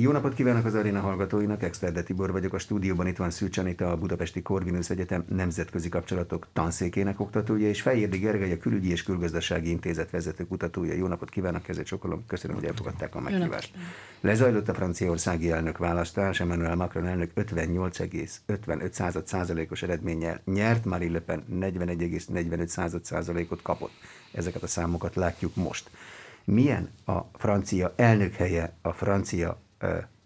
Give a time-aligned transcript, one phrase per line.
[0.00, 3.90] Jó napot kívánok az aréna hallgatóinak, Exterde Tibor vagyok, a stúdióban itt van Szűcs Anita,
[3.90, 9.70] a Budapesti Corvinus Egyetem nemzetközi kapcsolatok tanszékének oktatója, és Fejérdi Gergely, a Külügyi és Külgazdasági
[9.70, 10.94] Intézet vezető kutatója.
[10.94, 13.74] Jó napot kívánok, kezet csokolom, köszönöm, hogy elfogadták a meghívást.
[14.20, 21.44] Lezajlott a franciaországi elnök választás, Emmanuel Macron elnök 58,55 százalékos eredménnyel nyert, Marine Le Pen
[21.52, 23.92] 41,45 százalékot kapott.
[24.32, 25.90] Ezeket a számokat látjuk most
[26.44, 29.62] milyen a francia elnök helye a francia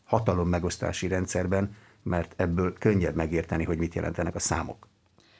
[0.05, 4.89] hatalom megosztási rendszerben, mert ebből könnyebb megérteni, hogy mit jelentenek a számok.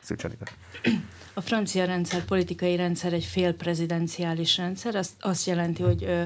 [0.01, 0.45] Szücsanika.
[1.35, 6.23] A francia rendszer, politikai rendszer egy félprezidenciális rendszer, azt, azt jelenti, hogy ö,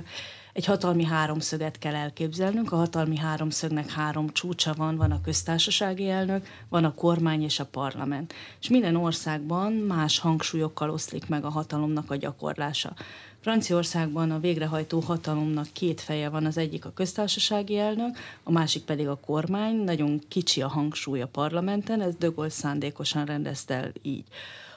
[0.53, 2.73] egy hatalmi háromszöget kell elképzelnünk.
[2.73, 7.65] A hatalmi háromszögnek három csúcsa van, van a köztársasági elnök, van a kormány és a
[7.65, 8.35] parlament.
[8.61, 12.95] És minden országban más hangsúlyokkal oszlik meg a hatalomnak a gyakorlása.
[13.41, 19.09] Franciaországban a végrehajtó hatalomnak két feje van, az egyik a köztársasági elnök, a másik pedig
[19.09, 24.25] a kormány, nagyon kicsi a hangsúly a parlamenten, ez De Gaulle szándékosan rendezte el így.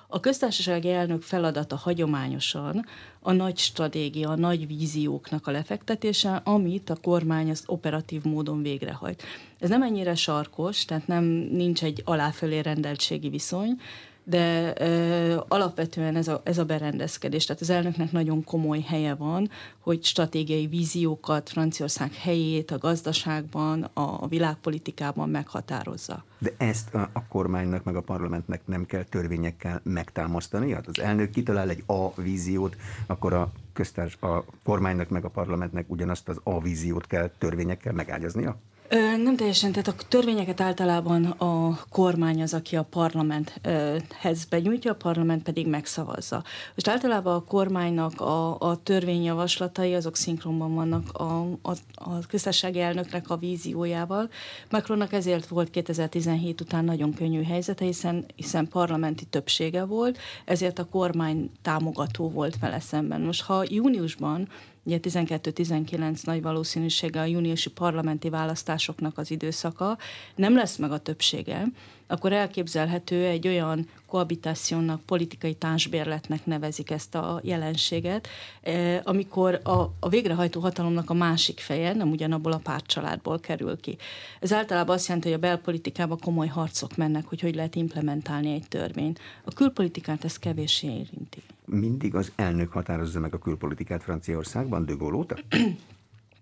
[0.07, 2.85] A köztársasági elnök feladata hagyományosan
[3.19, 9.23] a nagy stratégia, a nagy vízióknak a lefektetése, amit a kormány az operatív módon végrehajt.
[9.59, 13.79] Ez nem ennyire sarkos, tehát nem nincs egy aláfölé rendeltségi viszony,
[14.27, 19.49] de ö, alapvetően ez a, ez a berendezkedés, tehát az elnöknek nagyon komoly helye van,
[19.79, 26.23] hogy stratégiai víziókat, Franciaország helyét a gazdaságban, a, a világpolitikában meghatározza.
[26.37, 30.73] De ezt a, a kormánynak meg a parlamentnek nem kell törvényekkel megtámasztani?
[30.73, 35.85] Hát az elnök kitalál egy A víziót, akkor a köztárs, a kormánynak meg a parlamentnek
[35.87, 38.57] ugyanazt az A víziót kell törvényekkel megágyaznia?
[38.89, 45.43] Nem teljesen, tehát a törvényeket általában a kormány az, aki a parlamenthez benyújtja, a parlament
[45.43, 46.43] pedig megszavazza.
[46.75, 53.29] Most általában a kormánynak a, a törvényjavaslatai azok szinkronban vannak a, a, a köztársasági elnöknek
[53.29, 54.29] a víziójával.
[54.69, 60.85] Macronnak ezért volt 2017 után nagyon könnyű helyzete, hiszen, hiszen parlamenti többsége volt, ezért a
[60.85, 63.21] kormány támogató volt vele szemben.
[63.21, 64.47] Most ha júniusban
[64.85, 69.97] Ugye 12-19 nagy valószínűséggel a júniusi parlamenti választásoknak az időszaka,
[70.35, 71.65] nem lesz meg a többsége,
[72.07, 78.27] akkor elképzelhető egy olyan kohabitációnak, politikai társbérletnek nevezik ezt a jelenséget,
[78.61, 83.97] eh, amikor a, a végrehajtó hatalomnak a másik feje nem ugyanabból a pártcsaládból kerül ki.
[84.39, 88.67] Ez általában azt jelenti, hogy a belpolitikában komoly harcok mennek, hogy hogy lehet implementálni egy
[88.67, 89.19] törvényt.
[89.43, 91.41] A külpolitikát ez kevéssé érinti.
[91.65, 95.25] Mindig az elnök határozza meg a külpolitikát Franciaországban, de Gaulle?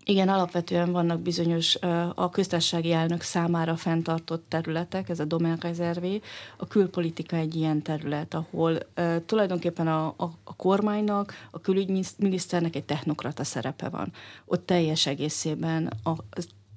[0.06, 1.76] Igen, alapvetően vannak bizonyos
[2.14, 6.20] a köztársasági elnök számára fenntartott területek, ez a domain rezervé.
[6.56, 8.78] A külpolitika egy ilyen terület, ahol
[9.26, 14.12] tulajdonképpen a, a, a kormánynak, a külügyminiszternek egy technokrata szerepe van.
[14.44, 16.14] Ott teljes egészében a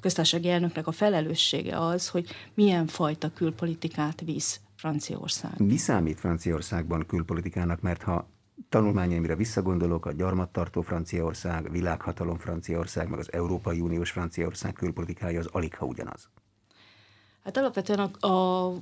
[0.01, 5.59] köztársasági elnöknek a felelőssége az, hogy milyen fajta külpolitikát visz Franciaország.
[5.59, 8.27] Mi számít Franciaországban külpolitikának, mert ha
[8.69, 15.75] tanulmányaimra visszagondolok, a gyarmattartó Franciaország, világhatalom Franciaország, meg az Európai Uniós Franciaország külpolitikája az alig
[15.75, 16.29] ha ugyanaz.
[17.47, 18.73] Hát alapvetően a, a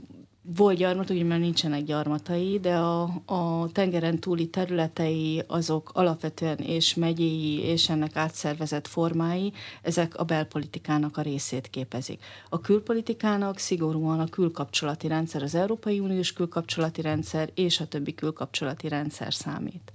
[0.42, 6.94] volt gyarmat, ugye mert nincsenek gyarmatai, de a, a tengeren túli területei azok alapvetően és
[6.94, 12.24] megyéi, és ennek átszervezett formái, ezek a belpolitikának a részét képezik.
[12.50, 18.88] A külpolitikának szigorúan a külkapcsolati rendszer, az Európai Uniós külkapcsolati rendszer és a többi külkapcsolati
[18.88, 19.94] rendszer számít.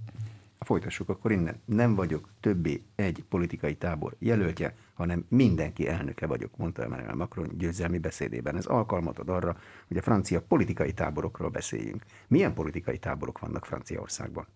[0.60, 1.60] Folytassuk akkor innen.
[1.64, 7.98] Nem vagyok többé egy politikai tábor jelöltje, hanem mindenki elnöke vagyok, mondta Emmanuel Macron győzelmi
[7.98, 8.56] beszédében.
[8.56, 9.56] Ez alkalmat ad arra,
[9.88, 12.04] hogy a francia politikai táborokról beszéljünk.
[12.28, 14.46] Milyen politikai táborok vannak Franciaországban?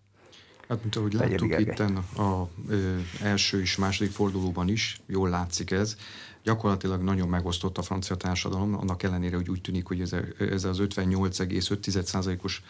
[0.67, 1.79] Hát, mint ahogy láttuk itt
[2.17, 5.97] a ö, első és második fordulóban is, jól látszik ez,
[6.43, 10.63] gyakorlatilag nagyon megosztott a francia társadalom, annak ellenére, hogy úgy tűnik, hogy ez, a, ez
[10.63, 12.61] az 58,5%-os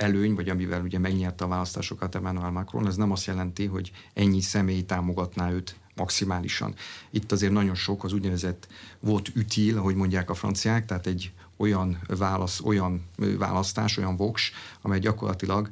[0.00, 4.40] előny, vagy amivel ugye megnyerte a választásokat Emmanuel Macron, ez nem azt jelenti, hogy ennyi
[4.40, 6.74] személy támogatná őt maximálisan.
[7.10, 8.68] Itt azért nagyon sok az úgynevezett
[9.00, 13.02] volt ütil, ahogy mondják a franciák, tehát egy olyan, válasz, olyan
[13.38, 14.52] választás, olyan voks,
[14.82, 15.70] amely gyakorlatilag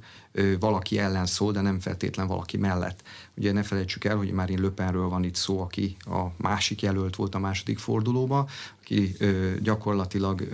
[0.61, 3.03] valaki ellen szól, de nem feltétlen valaki mellett.
[3.35, 7.17] Ugye ne felejtsük el, hogy már Le Penről van itt szó, aki a másik jelölt
[7.17, 8.49] volt a második fordulóba,
[8.81, 9.17] aki
[9.63, 10.49] gyakorlatilag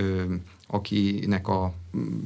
[0.67, 1.75] akinek a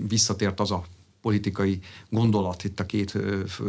[0.09, 0.85] visszatért az a
[1.29, 1.79] politikai
[2.11, 3.19] gondolat itt a két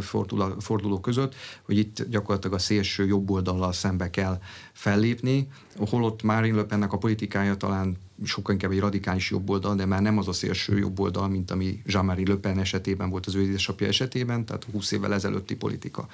[0.02, 4.42] forduló, forduló között, hogy itt gyakorlatilag a szélső jobb oldallal szembe kell
[4.74, 5.48] fellépni,
[5.90, 10.18] holott Marine Le a politikája talán sokkal inkább egy radikális jobb oldal, de már nem
[10.18, 14.46] az a szélső jobb oldal, mint ami Jean-Marie Le esetében volt az ő édesapja esetében,
[14.46, 16.08] tehát 20 évvel ezelőtti politika.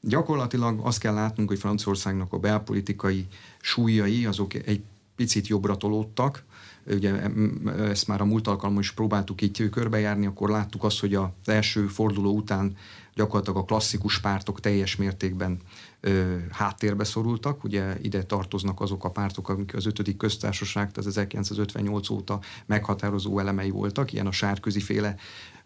[0.00, 3.26] Gyakorlatilag azt kell látnunk, hogy Franciaországnak a belpolitikai
[3.60, 4.82] súlyai azok egy
[5.16, 6.44] picit jobbra tolódtak,
[6.86, 7.20] ugye
[7.78, 11.86] ezt már a múlt alkalommal is próbáltuk így körbejárni, akkor láttuk azt, hogy az első
[11.86, 12.76] forduló után
[13.14, 15.58] gyakorlatilag a klasszikus pártok teljes mértékben
[16.50, 17.64] háttérbe szorultak.
[17.64, 23.70] Ugye ide tartoznak azok a pártok, amik az ötödik köztársaság, tehát 1958 óta meghatározó elemei
[23.70, 25.16] voltak, ilyen a sárközi féle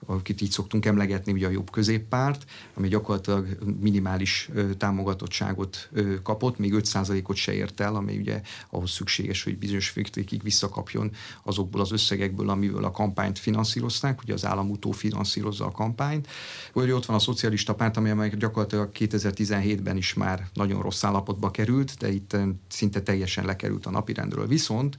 [0.07, 2.45] akit így szoktunk emlegetni, ugye a jobb középpárt,
[2.75, 5.91] ami gyakorlatilag minimális támogatottságot
[6.23, 8.41] kapott, még 5%-ot se ért el, ami ugye
[8.71, 11.11] ahhoz szükséges, hogy bizonyos féktékig visszakapjon
[11.43, 16.29] azokból az összegekből, amiből a kampányt finanszírozták, ugye az állam utó finanszírozza a kampányt.
[16.73, 21.97] Vagy ott van a szocialista párt, ami gyakorlatilag 2017-ben is már nagyon rossz állapotba került,
[21.99, 22.37] de itt
[22.69, 24.47] szinte teljesen lekerült a napirendről.
[24.47, 24.97] Viszont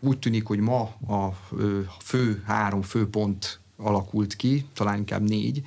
[0.00, 1.36] úgy tűnik, hogy ma a
[2.04, 5.62] fő három főpont alakult ki, talán inkább négy.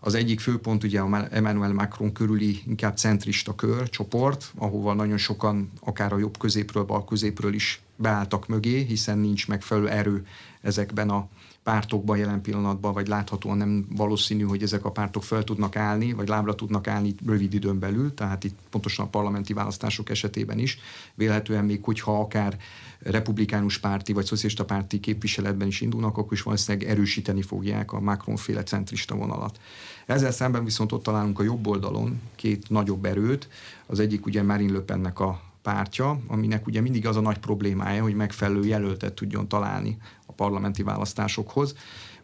[0.00, 5.72] Az egyik főpont ugye a Emmanuel Macron körüli inkább centrista kör, csoport, ahova nagyon sokan
[5.80, 10.26] akár a jobb középről, bal középről is beálltak mögé, hiszen nincs megfelelő erő
[10.60, 11.28] ezekben a
[11.68, 16.28] pártokban jelen pillanatban, vagy láthatóan nem valószínű, hogy ezek a pártok fel tudnak állni, vagy
[16.28, 20.78] lábra tudnak állni rövid időn belül, tehát itt pontosan a parlamenti választások esetében is.
[21.14, 22.56] Vélhetően még, hogyha akár
[22.98, 28.62] republikánus párti vagy szocialista párti képviseletben is indulnak, akkor is valószínűleg erősíteni fogják a Macron-féle
[28.62, 29.60] centrista vonalat.
[30.06, 33.48] Ezzel szemben viszont ott találunk a jobb oldalon két nagyobb erőt.
[33.86, 38.02] Az egyik ugye Marine Le Pennek a pártja, aminek ugye mindig az a nagy problémája,
[38.02, 39.96] hogy megfelelő jelöltet tudjon találni
[40.26, 41.74] a parlamenti választásokhoz.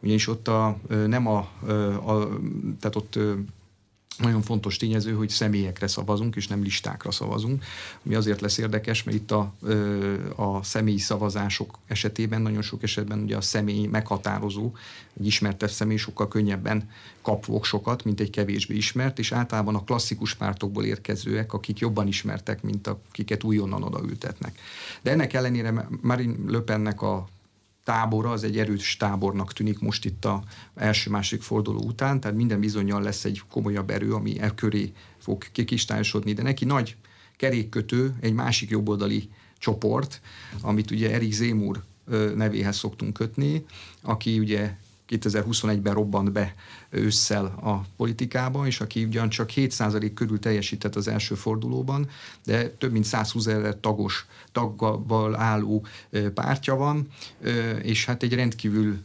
[0.00, 1.38] Ugyanis ott a, nem a,
[2.06, 2.28] a
[2.80, 3.18] tehát ott
[4.18, 7.64] nagyon fontos tényező, hogy személyekre szavazunk, és nem listákra szavazunk,
[8.04, 9.54] ami azért lesz érdekes, mert itt a,
[10.36, 14.72] a személyi szavazások esetében nagyon sok esetben ugye a személy meghatározó,
[15.20, 16.90] egy ismertes személy sokkal könnyebben
[17.22, 22.62] kap voksokat, mint egy kevésbé ismert, és általában a klasszikus pártokból érkezőek, akik jobban ismertek,
[22.62, 24.58] mint akiket újonnan odaültetnek.
[25.02, 27.28] De ennek ellenére Marine Le a
[27.84, 30.42] tábora, az egy erős tábornak tűnik most itt a
[30.74, 36.32] első-másik forduló után, tehát minden bizonyal lesz egy komolyabb erő, ami e köré fog kikistályosodni,
[36.32, 36.96] de neki nagy
[37.36, 39.28] kerékkötő, egy másik jobboldali
[39.58, 40.20] csoport,
[40.60, 41.84] amit ugye Erik Zémur
[42.34, 43.64] nevéhez szoktunk kötni,
[44.02, 44.76] aki ugye
[45.08, 46.54] 2021-ben robbant be
[46.94, 52.08] ősszel a politikába, és aki ugyancsak 7% körül teljesített az első fordulóban,
[52.44, 55.86] de több mint 120 ezer tagos, taggal álló
[56.34, 57.08] pártja van,
[57.82, 59.02] és hát egy rendkívül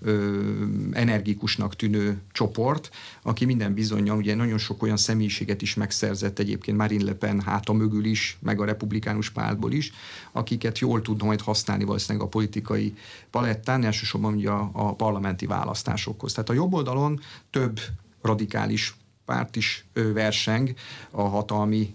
[0.91, 2.89] energikusnak tűnő csoport,
[3.21, 7.73] aki minden bizonyal ugye nagyon sok olyan személyiséget is megszerzett egyébként Marine Le Pen háta
[7.73, 9.91] mögül is, meg a republikánus pártból is,
[10.31, 12.93] akiket jól tud majd használni valószínűleg a politikai
[13.29, 16.33] palettán, elsősorban ugye a, a parlamenti választásokhoz.
[16.33, 17.19] Tehát a jobb oldalon
[17.49, 17.78] több
[18.21, 18.93] radikális
[19.25, 20.73] párt is verseng
[21.11, 21.93] a hatalmi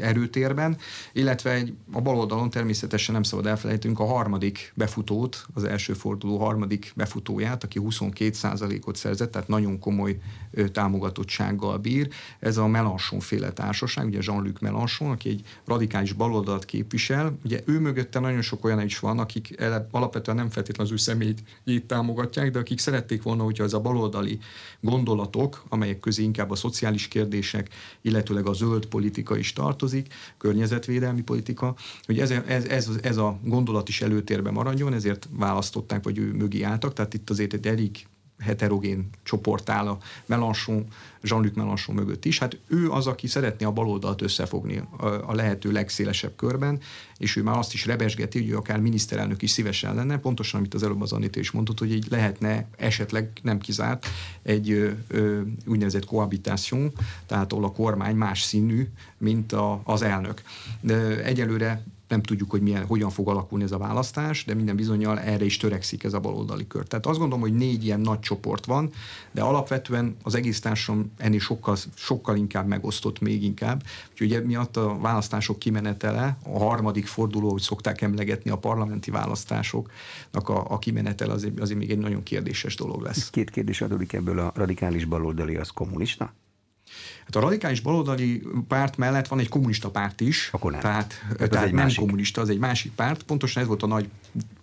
[0.00, 0.76] erőtérben,
[1.12, 6.92] illetve egy, a baloldalon természetesen nem szabad elfelejtünk a harmadik befutót, az első forduló harmadik
[6.96, 10.18] befutóját, aki 22%-ot szerzett, tehát nagyon komoly
[10.72, 12.08] támogatottsággal bír.
[12.38, 17.38] Ez a Melanchon féle társaság, ugye Jean-Luc Melanchon, aki egy radikális baloldalt képvisel.
[17.44, 21.86] Ugye ő mögötte nagyon sok olyan is van, akik alapvetően nem feltétlenül az ő személyét
[21.86, 24.38] támogatják, de akik szerették volna, hogyha ez a baloldali
[24.80, 27.68] gondolatok, amelyek közé inkább a szociális kérdések,
[28.02, 31.74] illetőleg a zöld politika is tartozik, környezetvédelmi politika,
[32.06, 36.62] hogy ez, ez, ez, ez a gondolat is előtérbe maradjon, ezért választották, vagy ő mögé
[36.62, 38.06] álltak, tehát itt azért egy elég
[38.38, 40.86] heterogén csoport áll a Melanchon,
[41.22, 42.38] Jean-Luc Melanchon mögött is.
[42.38, 44.82] Hát ő az, aki szeretné a baloldalt összefogni
[45.26, 46.80] a, lehető legszélesebb körben,
[47.16, 50.74] és ő már azt is rebesgeti, hogy ő akár miniszterelnök is szívesen lenne, pontosan, amit
[50.74, 54.06] az előbb az Anita is mondott, hogy így lehetne esetleg nem kizárt
[54.42, 56.92] egy ö, ö, úgynevezett kohabitáció,
[57.26, 58.88] tehát ahol a kormány más színű,
[59.18, 60.42] mint a, az elnök.
[60.80, 65.18] De egyelőre nem tudjuk, hogy milyen, hogyan fog alakulni ez a választás, de minden bizonyal
[65.18, 66.86] erre is törekszik ez a baloldali kör.
[66.86, 68.90] Tehát azt gondolom, hogy négy ilyen nagy csoport van,
[69.32, 73.82] de alapvetően az egész társadalom ennél sokkal, sokkal inkább megosztott, még inkább.
[74.12, 80.66] Úgyhogy miatt a választások kimenetele, a harmadik forduló, hogy szokták emlegetni a parlamenti választásoknak a,
[80.70, 83.30] a kimenetele azért, azért még egy nagyon kérdéses dolog lesz.
[83.30, 86.34] Két kérdés adódik ebből a radikális baloldali, az kommunista?
[87.24, 90.48] Hát a radikális baloldali párt mellett van egy kommunista párt is.
[90.52, 90.80] Akkor nem.
[90.80, 91.98] Tehát, tehát, tehát nem másik.
[91.98, 93.22] kommunista, az egy másik párt.
[93.22, 94.08] Pontosan ez volt a nagy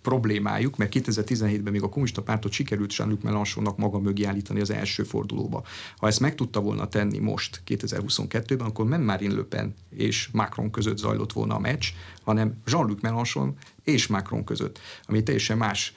[0.02, 5.02] problémájuk, mert 2017-ben még a kommunista pártot sikerült Jean-Luc Mélenchonnak maga mögé állítani az első
[5.02, 5.62] fordulóba.
[5.96, 10.70] Ha ezt meg tudta volna tenni most, 2022-ben, akkor nem Marine Le Pen és Macron
[10.70, 11.86] között zajlott volna a meccs,
[12.22, 15.94] hanem Jean-Luc Mélenchon és Macron között, ami teljesen más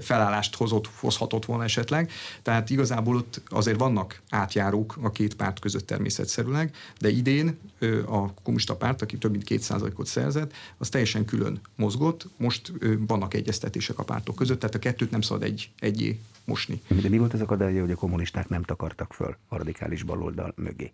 [0.00, 2.10] felállást hozott, hozhatott volna esetleg.
[2.42, 7.58] Tehát igazából ott azért vannak átjárók a két párt között természetszerűleg, de idén
[8.06, 12.26] a kommunista párt, aki több mint 2%-ot szerzett, az teljesen külön mozgott.
[12.36, 12.72] Most
[13.06, 16.82] vannak egyeztetések a pártok között, tehát a kettőt nem szabad egy, egyé mosni.
[17.02, 20.92] De mi volt az akadálya, hogy a kommunisták nem takartak föl a radikális baloldal mögé?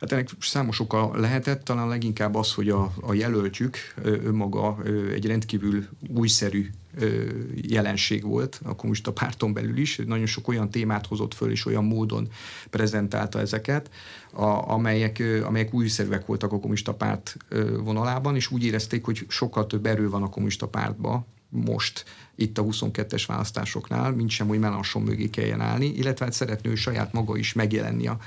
[0.00, 4.82] Hát ennek számos oka lehetett, talán leginkább az, hogy a, a jelöltjük önmaga
[5.12, 6.70] egy rendkívül újszerű
[7.54, 8.60] jelenség volt
[9.04, 9.96] a párton belül is.
[10.06, 12.28] Nagyon sok olyan témát hozott föl, és olyan módon
[12.70, 13.90] prezentálta ezeket,
[14.32, 17.36] a, amelyek, amelyek újszerűek voltak a kommunista párt
[17.84, 22.04] vonalában, és úgy érezték, hogy sokkal több erő van a kommunista pártba most,
[22.38, 27.12] itt a 22-es választásoknál, mint sem, hogy Melanchon mögé kelljen állni, illetve hát szeretnő saját
[27.12, 28.18] maga is megjelenni a,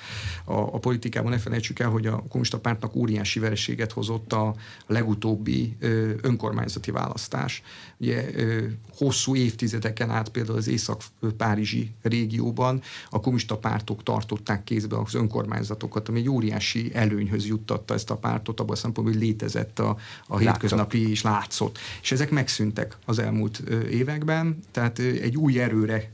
[0.46, 1.32] a, a politikában.
[1.32, 4.56] Ne felejtsük el, hogy a kommunista pártnak óriási vereséget hozott a
[4.88, 7.64] legutóbbi ö, önkormányzati választás.
[7.98, 8.66] Ugye ö,
[8.96, 16.20] hosszú évtizedeken át például az észak-párizsi régióban a kommunista pártok tartották kézbe az önkormányzatokat, ami
[16.20, 21.10] egy óriási előnyhöz juttatta ezt a pártot, abban a szempontból, hogy létezett a, a hétköznapi
[21.10, 21.78] és látszott.
[22.02, 23.64] És ezek megszűntek az elmúlt
[24.02, 26.12] években, tehát egy új erőre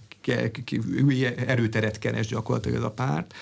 [1.04, 3.34] új erőteret keres gyakorlatilag ez a párt,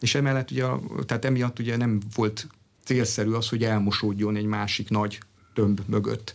[0.00, 0.64] és emellett ugye,
[1.06, 2.46] tehát emiatt ugye nem volt
[2.84, 5.20] célszerű az, hogy elmosódjon egy másik nagy
[5.54, 6.34] tömb mögött.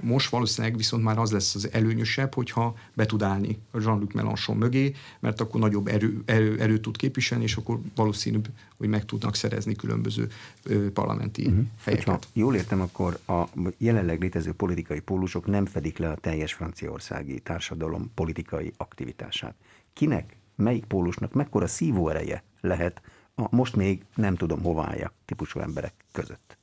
[0.00, 4.94] Most valószínűleg viszont már az lesz az előnyösebb, hogyha be tud állni Jean-Luc Mélenchon mögé,
[5.20, 9.74] mert akkor nagyobb erő, erő, erőt tud képviselni, és akkor valószínűbb, hogy meg tudnak szerezni
[9.74, 10.28] különböző
[10.62, 11.64] ö, parlamenti uh-huh.
[11.84, 12.06] helyeket.
[12.06, 13.44] Hogyha jól értem, akkor a
[13.78, 19.54] jelenleg létező politikai pólusok nem fedik le a teljes franciaországi társadalom politikai aktivitását.
[19.92, 23.02] Kinek, melyik pólusnak mekkora szívóereje lehet
[23.34, 26.56] a most még nem tudom hová típusú emberek között?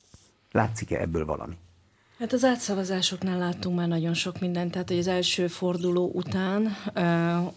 [0.52, 1.58] Látszik-e ebből valami?
[2.20, 6.76] Hát az átszavazásoknál láttunk már nagyon sok mindent, tehát hogy az első forduló után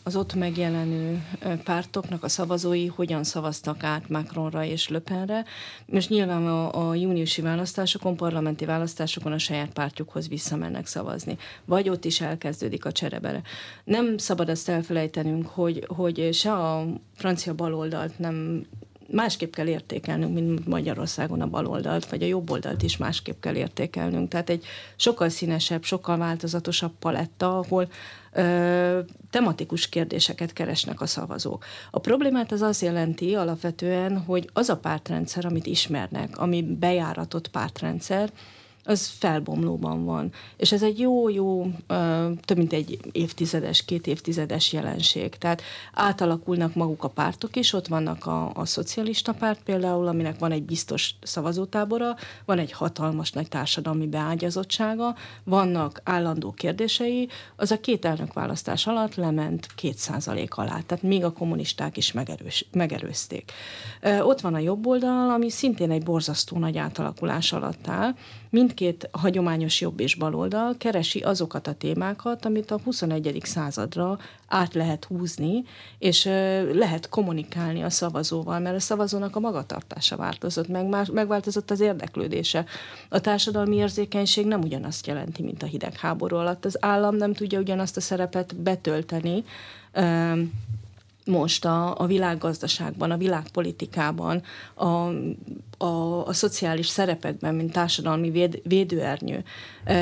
[0.03, 1.25] az ott megjelenő
[1.65, 5.45] pártoknak a szavazói hogyan szavaztak át Macronra és Löpenre.
[5.87, 11.37] Most nyilván a, a júniusi választásokon, parlamenti választásokon a saját pártjukhoz visszamennek szavazni.
[11.65, 13.43] Vagy ott is elkezdődik a cserebere.
[13.85, 18.67] Nem szabad azt elfelejtenünk, hogy, hogy se a francia baloldalt nem
[19.13, 24.29] másképp kell értékelnünk, mint Magyarországon a baloldalt, vagy a jobb oldalt is másképp kell értékelnünk.
[24.29, 24.65] Tehát egy
[24.97, 27.89] sokkal színesebb, sokkal változatosabb paletta, ahol
[28.33, 29.01] ö,
[29.31, 31.65] tematikus kérdéseket keresnek a szavazók.
[31.91, 38.31] A problémát az azt jelenti alapvetően, hogy az a pártrendszer, amit ismernek, ami bejáratott pártrendszer,
[38.85, 40.33] az felbomlóban van.
[40.57, 41.67] És ez egy jó-jó,
[42.45, 45.29] több mint egy évtizedes, két évtizedes jelenség.
[45.37, 50.53] Tehát átalakulnak maguk a pártok is, ott vannak a, a szocialista párt például, aminek van
[50.53, 58.05] egy biztos szavazótábora, van egy hatalmas nagy társadalmi beágyazottsága, vannak állandó kérdései, az a két
[58.05, 63.53] elnök választás alatt lement két százalék alá, tehát még a kommunisták is megerős, megerőzték.
[64.21, 68.15] Ott van a jobb oldal, ami szintén egy borzasztó nagy átalakulás alatt áll,
[68.51, 73.41] mindkét hagyományos jobb és baloldal keresi azokat a témákat, amit a 21.
[73.45, 75.65] századra át lehet húzni,
[75.99, 76.25] és
[76.73, 82.65] lehet kommunikálni a szavazóval, mert a szavazónak a magatartása változott, meg, megváltozott az érdeklődése.
[83.09, 86.65] A társadalmi érzékenység nem ugyanazt jelenti, mint a hidegháború alatt.
[86.65, 89.45] Az állam nem tudja ugyanazt a szerepet betölteni,
[91.31, 94.43] most a, a világgazdaságban, a világpolitikában,
[94.75, 94.85] a,
[95.85, 99.45] a, a szociális szerepekben, mint társadalmi véd, védőernyő.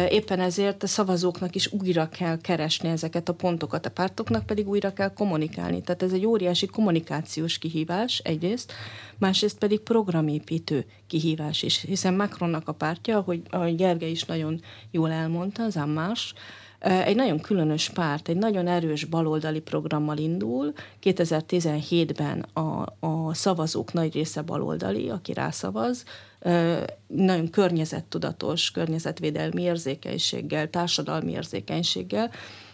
[0.09, 4.93] Éppen ezért a szavazóknak is újra kell keresni ezeket a pontokat, a pártoknak pedig újra
[4.93, 5.83] kell kommunikálni.
[5.83, 8.73] Tehát ez egy óriási kommunikációs kihívás egyrészt,
[9.19, 15.11] másrészt pedig programépítő kihívás is, hiszen Macronnak a pártja, ahogy, ahogy Gergely is nagyon jól
[15.11, 16.35] elmondta, az Ammás,
[16.79, 20.73] egy nagyon különös párt, egy nagyon erős baloldali programmal indul.
[21.03, 26.05] 2017-ben a, a szavazók nagy része baloldali, aki rászavaz,
[27.07, 32.31] nagyon környezettudatos, környezetvédelmi érzékenységgel, társadalmi érzékenységgel,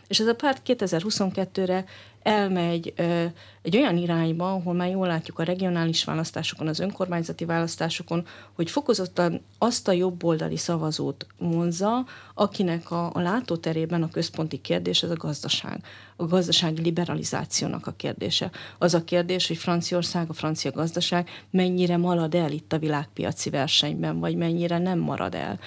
[0.06, 1.84] és ez a párt 2022-re
[2.24, 3.24] elmegy ö,
[3.62, 9.40] egy olyan irányba, ahol már jól látjuk a regionális választásokon, az önkormányzati választásokon, hogy fokozottan
[9.58, 12.04] azt a jobboldali szavazót vonza,
[12.34, 15.84] akinek a, a látóterében a központi kérdés az a gazdaság,
[16.16, 18.50] a gazdasági liberalizációnak a kérdése.
[18.78, 24.18] Az a kérdés, hogy Franciaország, a francia gazdaság mennyire marad el itt a világpiaci versenyben,
[24.18, 25.58] vagy mennyire nem marad el.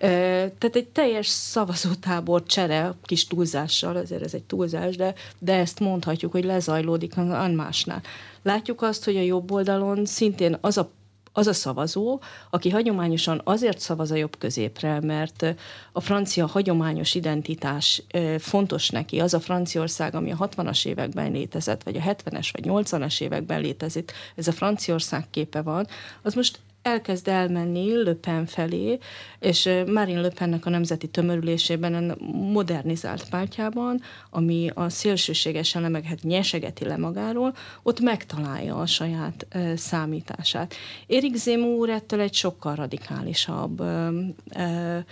[0.00, 6.32] Tehát egy teljes szavazótábor csere, kis túlzással, azért ez egy túlzás, de, de ezt mondhatjuk,
[6.32, 8.02] hogy lezajlódik a másnál.
[8.42, 10.90] Látjuk azt, hogy a jobb oldalon szintén az a
[11.32, 15.54] az a szavazó, aki hagyományosan azért szavaz a jobb középre, mert
[15.92, 18.02] a francia hagyományos identitás
[18.38, 23.20] fontos neki, az a Franciaország, ami a 60-as években létezett, vagy a 70-es vagy 80-as
[23.20, 25.86] években létezett, ez a Franciaország képe van,
[26.22, 28.98] az most elkezd elmenni Le Pen felé,
[29.38, 36.84] és Marine Le Pennek a nemzeti tömörülésében, a modernizált pártjában, ami a szélsőséges elemeket nyesegeti
[36.84, 40.74] le magáról, ott megtalálja a saját e, számítását.
[41.06, 44.12] Érik Zemmour ettől egy sokkal radikálisabb e,
[44.48, 45.04] e,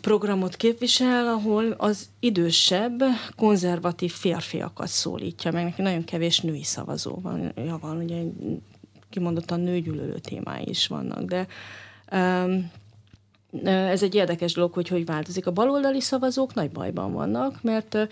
[0.00, 3.02] programot képvisel, ahol az idősebb,
[3.36, 5.64] konzervatív férfiakat szólítja meg.
[5.64, 8.22] Neki nagyon kevés női szavazó van, ja, van ugye
[9.16, 11.46] kimondottan nőgyűlölő témái is vannak, de
[12.12, 12.70] um,
[13.64, 15.46] ez egy érdekes dolog, hogy hogy változik.
[15.46, 18.08] A baloldali szavazók nagy bajban vannak, mert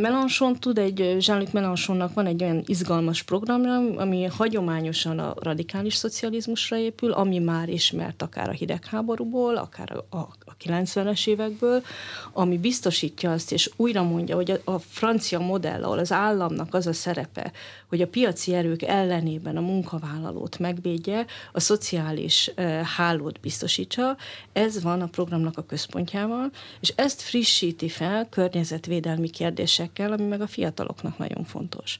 [0.00, 6.76] Melanchon tud egy, Jean-Luc Mélenchonnak van egy olyan izgalmas programja, ami hagyományosan a radikális szocializmusra
[6.76, 11.82] épül, ami már ismert akár a hidegháborúból, akár a, a, a 90-es évekből,
[12.32, 16.86] ami biztosítja azt, és újra mondja, hogy a, a francia modell, ahol az államnak az
[16.86, 17.52] a szerepe,
[17.88, 22.52] hogy a piaci erők ellenében a munkavállalót megvédje, a szociális
[22.96, 24.16] hálót biztosítsa,
[24.52, 30.40] ez van a programnak a központjával, és ezt frissíti fel környezetvédelmi kérdések kérdésekkel, ami meg
[30.40, 31.98] a fiataloknak nagyon fontos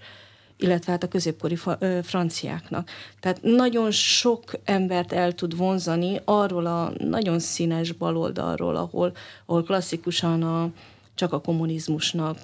[0.61, 1.59] illetve hát a középkori
[2.03, 2.91] franciáknak.
[3.21, 9.13] Tehát nagyon sok embert el tud vonzani arról a nagyon színes baloldalról, ahol,
[9.47, 10.71] ahol klasszikusan a,
[11.15, 12.39] csak a kommunizmusnak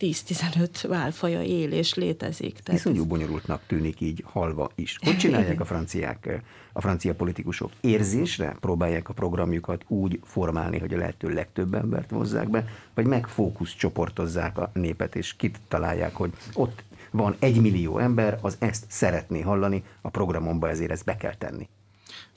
[0.00, 2.58] 10-15 válfaja él és létezik.
[2.58, 4.98] Tehát Iszonyú bonyolultnak tűnik így halva is.
[5.02, 6.42] Hogy csinálják a franciák,
[6.72, 7.70] a francia politikusok?
[7.80, 12.64] Érzésre próbálják a programjukat úgy formálni, hogy a lehető legtöbb embert hozzák be,
[12.94, 18.56] vagy megfókusz csoportozzák a népet, és kit találják, hogy ott van egy millió ember, az
[18.58, 21.68] ezt szeretné hallani, a programomba ezért ezt be kell tenni.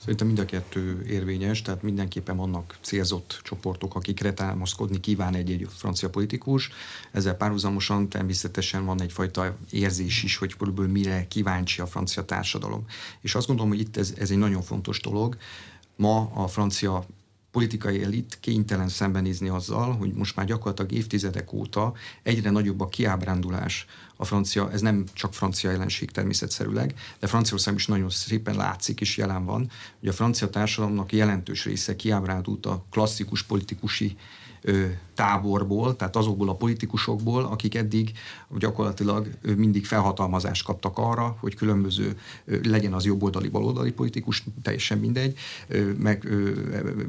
[0.04, 6.10] Szerintem mind a kettő érvényes, tehát mindenképpen vannak célzott csoportok, akikre támaszkodni kíván egy-egy francia
[6.10, 6.70] politikus.
[7.12, 12.84] Ezzel párhuzamosan természetesen van egyfajta érzés is, hogy körülbelül mire kíváncsi a francia társadalom.
[13.20, 15.36] És azt gondolom, hogy itt ez, ez egy nagyon fontos dolog.
[15.96, 17.06] Ma a francia
[17.50, 21.92] politikai elit kénytelen szembenézni azzal, hogy most már gyakorlatilag évtizedek óta
[22.22, 27.86] egyre nagyobb a kiábrándulás a francia, ez nem csak francia jelenség természetszerűleg, de Franciaország is
[27.86, 33.42] nagyon szépen látszik és jelen van, hogy a francia társadalomnak jelentős része kiábrándult a klasszikus
[33.42, 34.16] politikusi
[35.14, 38.12] táborból, tehát azokból a politikusokból, akik eddig
[38.58, 42.18] gyakorlatilag mindig felhatalmazást kaptak arra, hogy különböző
[42.62, 45.38] legyen az jobboldali, baloldali politikus, teljesen mindegy,
[45.98, 46.28] meg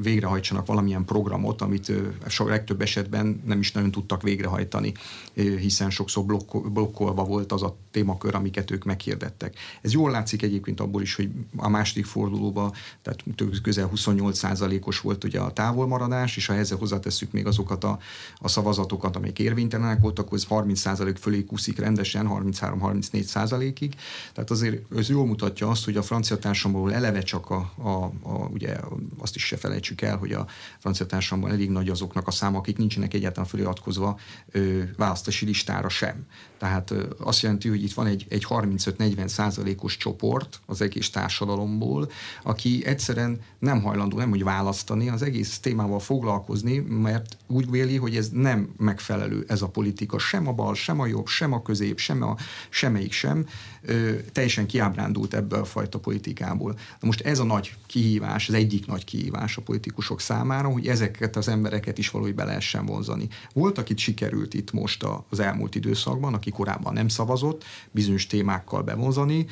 [0.01, 1.91] végrehajtsanak valamilyen programot, amit
[2.27, 4.93] sok legtöbb esetben nem is nagyon tudtak végrehajtani,
[5.33, 6.25] hiszen sokszor
[6.71, 9.57] blokkolva volt az a témakör, amiket ők meghirdettek.
[9.81, 13.23] Ez jól látszik egyébként abból is, hogy a második fordulóban, tehát
[13.61, 17.94] közel 28%-os volt ugye a távolmaradás, és ha ezzel hozzátesszük még azokat a
[18.37, 23.95] a, szavazatokat, amelyek érvénytelenek voltak, az 30% fölé kuszik rendesen, 33-34%-ig.
[24.33, 28.49] Tehát azért ez jól mutatja azt, hogy a francia társadalomból eleve csak a, a, a,
[28.51, 28.75] ugye
[29.17, 30.47] azt is se felejtsük el, hogy a
[30.79, 34.19] francia társadalomban elég nagy azoknak a száma, akik nincsenek egyáltalán feliratkozva
[34.51, 36.25] ö, választási listára sem.
[36.57, 42.09] Tehát ö, azt jelenti, hogy itt van egy, egy 35-40 százalékos csoport az egész társadalomból,
[42.43, 48.15] aki egyszerűen nem hajlandó nem hogy választani, az egész témával foglalkozni, mert úgy véli, hogy
[48.15, 51.99] ez nem megfelelő ez a politika, sem a bal, sem a jobb, sem a közép,
[51.99, 52.35] sem a
[52.69, 53.45] semmelyik sem,
[53.81, 56.71] ö, teljesen kiábrándult ebből a fajta politikából.
[56.71, 61.35] Na most ez a nagy kihívás, az egyik nagy kihívás a politikusok számára, hogy ezeket
[61.35, 63.27] az embereket is valahogy be lehessen vonzani.
[63.53, 69.45] Volt, akit sikerült itt most az elmúlt időszakban, aki korábban nem szavazott, bizonyos témákkal bevonzani.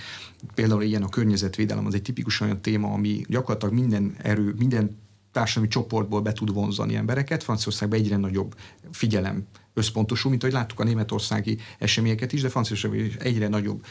[0.56, 5.02] Például ilyen a környezetvédelem az egy tipikus olyan téma, ami gyakorlatilag minden erő, minden
[5.34, 7.44] társadalmi csoportból be tud vonzani embereket.
[7.44, 8.56] Franciaországban egyre nagyobb
[8.92, 13.86] figyelem összpontosul, mint ahogy láttuk a németországi eseményeket is, de Franciaországban is egyre nagyobb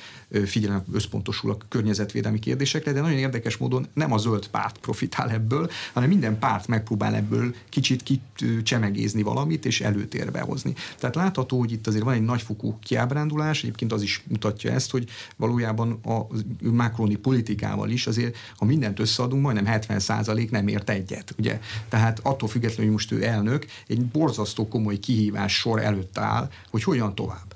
[0.44, 5.70] figyelem összpontosul a környezetvédelmi kérdésekre, de nagyon érdekes módon nem a zöld párt profitál ebből,
[5.92, 10.74] hanem minden párt megpróbál ebből kicsit kicsemegézni valamit és előtérbe hozni.
[10.98, 15.08] Tehát látható, hogy itt azért van egy nagyfokú kiábrándulás, egyébként az is mutatja ezt, hogy
[15.36, 16.26] valójában a
[16.60, 21.34] Macroni politikával is azért, ha mindent összeadunk, majdnem 70% nem ért egyet.
[21.38, 21.60] Ugye?
[21.88, 26.82] Tehát attól függetlenül, hogy most ő elnök, egy borzasztó komoly kihívás sor előtt áll, hogy
[26.82, 27.54] hogyan tovább.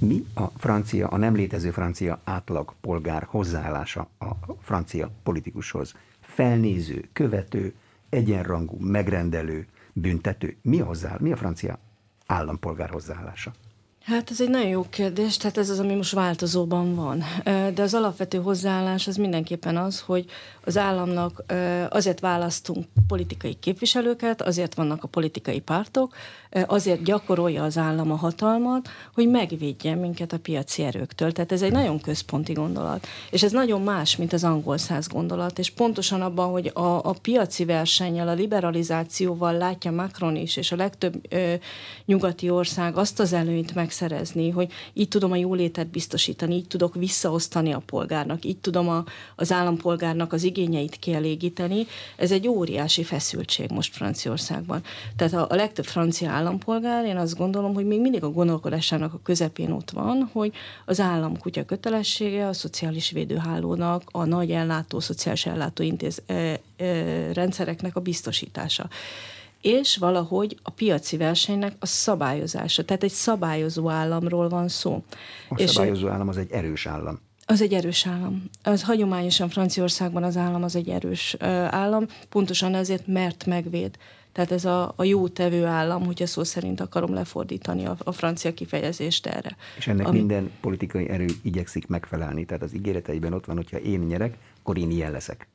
[0.00, 5.94] Mi a francia, a nem létező francia átlag polgár hozzáállása a francia politikushoz?
[6.20, 7.74] Felnéző, követő,
[8.08, 10.56] egyenrangú, megrendelő, büntető.
[10.62, 11.78] Mi a, hozzá, mi a francia
[12.26, 13.52] állampolgár hozzáállása?
[14.04, 17.24] Hát ez egy nagyon jó kérdés, tehát ez az, ami most változóban van.
[17.74, 20.24] De az alapvető hozzáállás az mindenképpen az, hogy
[20.64, 21.44] az államnak
[21.88, 26.14] azért választunk politikai képviselőket, azért vannak a politikai pártok,
[26.66, 31.32] azért gyakorolja az állam a hatalmat, hogy megvédje minket a piaci erőktől.
[31.32, 33.06] Tehát ez egy nagyon központi gondolat.
[33.30, 35.58] És ez nagyon más, mint az angol száz gondolat.
[35.58, 40.76] És pontosan abban, hogy a, a piaci versennyel, a liberalizációval látja Macron is, és a
[40.76, 41.54] legtöbb ö,
[42.04, 47.72] nyugati ország azt az előnyt megszerezni, hogy így tudom a jólétet biztosítani, így tudok visszaosztani
[47.72, 49.04] a polgárnak, így tudom a,
[49.36, 51.86] az állampolgárnak az igényeit kielégíteni.
[52.16, 54.82] Ez egy óriási feszültség most Franciaországban.
[55.16, 59.20] Tehát a, a legtöbb francia állampolgár, én azt gondolom, hogy még mindig a gondolkodásának a
[59.22, 60.52] közepén ott van, hogy
[60.84, 67.32] az állam kutya kötelessége a szociális védőhálónak, a nagy ellátó, szociális ellátó intéz, e, e,
[67.32, 68.88] rendszereknek a biztosítása
[69.64, 72.84] és valahogy a piaci versenynek a szabályozása.
[72.84, 75.04] Tehát egy szabályozó államról van szó.
[75.48, 77.20] A és szabályozó állam az egy erős állam.
[77.46, 78.44] Az egy erős állam.
[78.62, 81.36] Az hagyományosan Franciaországban az állam az egy erős
[81.68, 83.96] állam, pontosan ezért, mert megvéd.
[84.32, 88.54] Tehát ez a, a jó tevő állam, hogyha szó szerint akarom lefordítani a, a francia
[88.54, 89.56] kifejezést erre.
[89.76, 90.16] És ennek ami...
[90.16, 92.44] minden politikai erő igyekszik megfelelni.
[92.44, 95.48] Tehát az ígéreteiben ott van, hogyha én nyerek, akkor én ilyen leszek.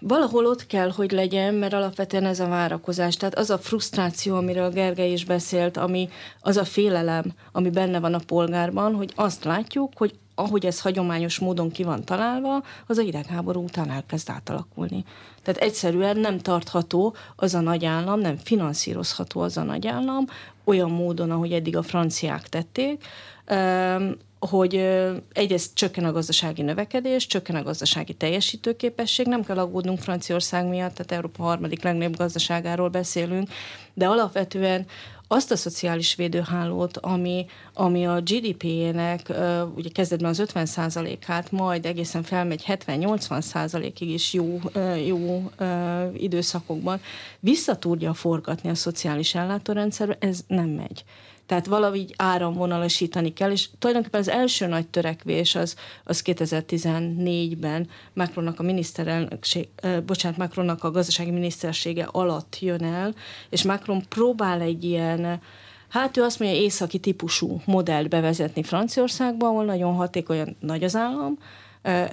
[0.00, 3.16] Valahol ott kell, hogy legyen, mert alapvetően ez a várakozás.
[3.16, 6.08] Tehát az a frusztráció, amiről Gergely is beszélt, ami
[6.40, 11.38] az a félelem, ami benne van a polgárban, hogy azt látjuk, hogy ahogy ez hagyományos
[11.38, 15.04] módon ki van találva, az a hidegháború után elkezd átalakulni.
[15.42, 20.24] Tehát egyszerűen nem tartható az a nagy állam, nem finanszírozható az a nagy állam
[20.64, 23.04] olyan módon, ahogy eddig a franciák tették,
[24.38, 24.74] hogy
[25.32, 31.12] egyrészt csökken a gazdasági növekedés, csökken a gazdasági teljesítőképesség, nem kell aggódnunk Franciaország miatt, tehát
[31.12, 33.48] Európa harmadik legnagyobb gazdaságáról beszélünk,
[33.94, 34.86] de alapvetően
[35.30, 39.32] azt a szociális védőhálót, ami, ami a GDP-jének
[39.74, 44.60] ugye kezdetben az 50%-át, majd egészen felmegy 70-80%-ig is jó,
[45.06, 45.50] jó
[46.16, 47.00] időszakokban,
[47.40, 51.04] vissza tudja forgatni a szociális ellátórendszerbe, ez nem megy.
[51.48, 58.62] Tehát valahogy áramvonalasítani kell, és tulajdonképpen az első nagy törekvés az, az 2014-ben Macronnak a
[58.62, 59.68] miniszterelnökség,
[60.06, 63.14] bocsánat, Macronnak a gazdasági minisztersége alatt jön el,
[63.50, 65.40] és Macron próbál egy ilyen
[65.88, 71.38] Hát ő azt mondja, északi típusú modellt bevezetni Franciaországba, ahol nagyon hatékonyan nagy az állam,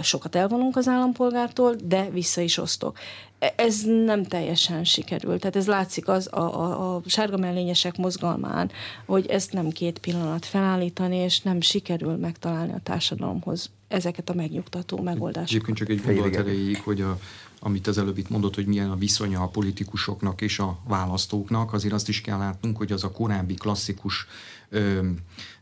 [0.01, 2.97] sokat elvonunk az állampolgártól, de vissza is osztok.
[3.39, 5.39] E, ez nem teljesen sikerült.
[5.39, 8.71] Tehát ez látszik az a, a, a sárga mellényesek mozgalmán,
[9.06, 15.01] hogy ezt nem két pillanat felállítani, és nem sikerül megtalálni a társadalomhoz ezeket a megnyugtató
[15.01, 15.49] megoldásokat.
[15.49, 17.19] Egyébként csak egy gondolat erejéig, hogy a,
[17.65, 21.93] amit az előbb itt mondott, hogy milyen a viszonya a politikusoknak és a választóknak, azért
[21.93, 24.28] azt is kell látnunk, hogy az a korábbi klasszikus
[24.69, 25.08] ö,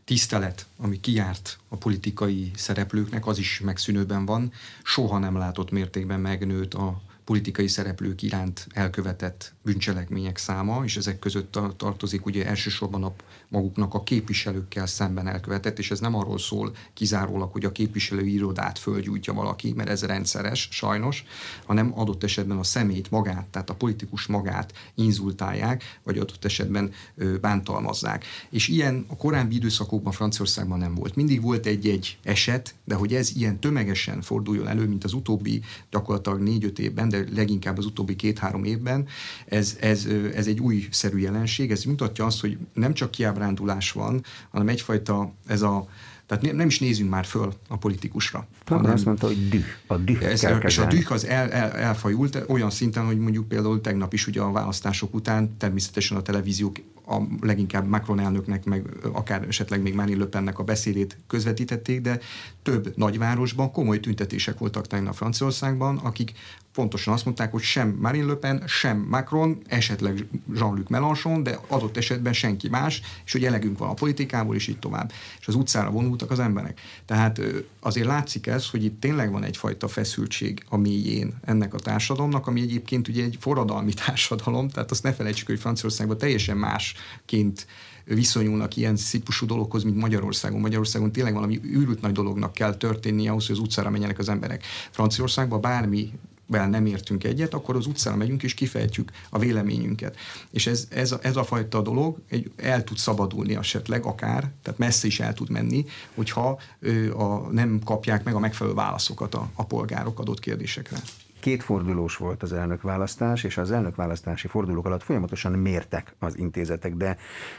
[0.04, 4.52] tisztelet, ami kiárt a politikai szereplőknek, az is megszűnőben van.
[4.82, 11.58] Soha nem látott mértékben megnőtt a politikai szereplők iránt elkövetett bűncselekmények száma, és ezek között
[11.76, 13.12] tartozik ugye elsősorban a
[13.54, 18.78] maguknak a képviselőkkel szemben elkövetett, és ez nem arról szól kizárólag, hogy a képviselői irodát
[18.78, 21.24] fölgyújtja valaki, mert ez rendszeres, sajnos,
[21.66, 26.92] hanem adott esetben a szemét magát, tehát a politikus magát inzultálják, vagy adott esetben
[27.40, 28.24] bántalmazzák.
[28.50, 31.14] És ilyen a korábbi időszakokban Franciaországban nem volt.
[31.14, 36.40] Mindig volt egy-egy eset, de hogy ez ilyen tömegesen forduljon elő, mint az utóbbi gyakorlatilag
[36.40, 39.06] négy-öt évben, de leginkább az utóbbi két-három évben,
[39.46, 41.70] ez, ez, ez egy újszerű jelenség.
[41.70, 43.43] Ez mutatja azt, hogy nem csak kiábrándulás
[43.92, 45.86] van, hanem egyfajta ez a
[46.26, 48.46] tehát nem is nézünk már föl a politikusra.
[48.66, 49.64] Hanem, azt mondta, hogy düh.
[49.86, 53.48] A düh ez, kell És a düh az el, el, elfajult olyan szinten, hogy mondjuk
[53.48, 56.76] például tegnap is ugye a választások után természetesen a televíziók
[57.06, 62.20] a leginkább Macron elnöknek, meg akár esetleg még Marine Le Pennek a beszédét közvetítették, de
[62.62, 66.32] több nagyvárosban komoly tüntetések voltak tegnap Franciaországban, akik
[66.74, 71.96] pontosan azt mondták, hogy sem Marine Le Pen, sem Macron, esetleg Jean-Luc Mélenchon, de adott
[71.96, 75.12] esetben senki más, és hogy elegünk van a politikából, és így tovább.
[75.40, 76.80] És az utcára vonultak az emberek.
[77.06, 77.40] Tehát
[77.80, 82.60] azért látszik ez, hogy itt tényleg van egyfajta feszültség a mélyén ennek a társadalomnak, ami
[82.60, 87.66] egyébként ugye egy forradalmi társadalom, tehát azt ne felejtsük, hogy Franciaországban teljesen másként
[88.04, 90.60] viszonyulnak ilyen típusú dologhoz, mint Magyarországon.
[90.60, 94.64] Magyarországon tényleg valami űrült nagy dolognak kell történnie ahhoz, hogy az utcára menjenek az emberek.
[94.90, 96.12] Franciaországban bármi
[96.46, 100.16] vel nem értünk egyet, akkor az utcára megyünk és kifejtjük a véleményünket.
[100.50, 104.78] És ez, ez, a, ez a fajta dolog egy, el tud szabadulni esetleg akár, tehát
[104.78, 109.50] messze is el tud menni, hogyha ö, a, nem kapják meg a megfelelő válaszokat a,
[109.54, 110.98] a polgárok adott kérdésekre.
[111.40, 117.16] kétfordulós volt az elnökválasztás, és az elnökválasztási fordulók alatt folyamatosan mértek az intézetek, de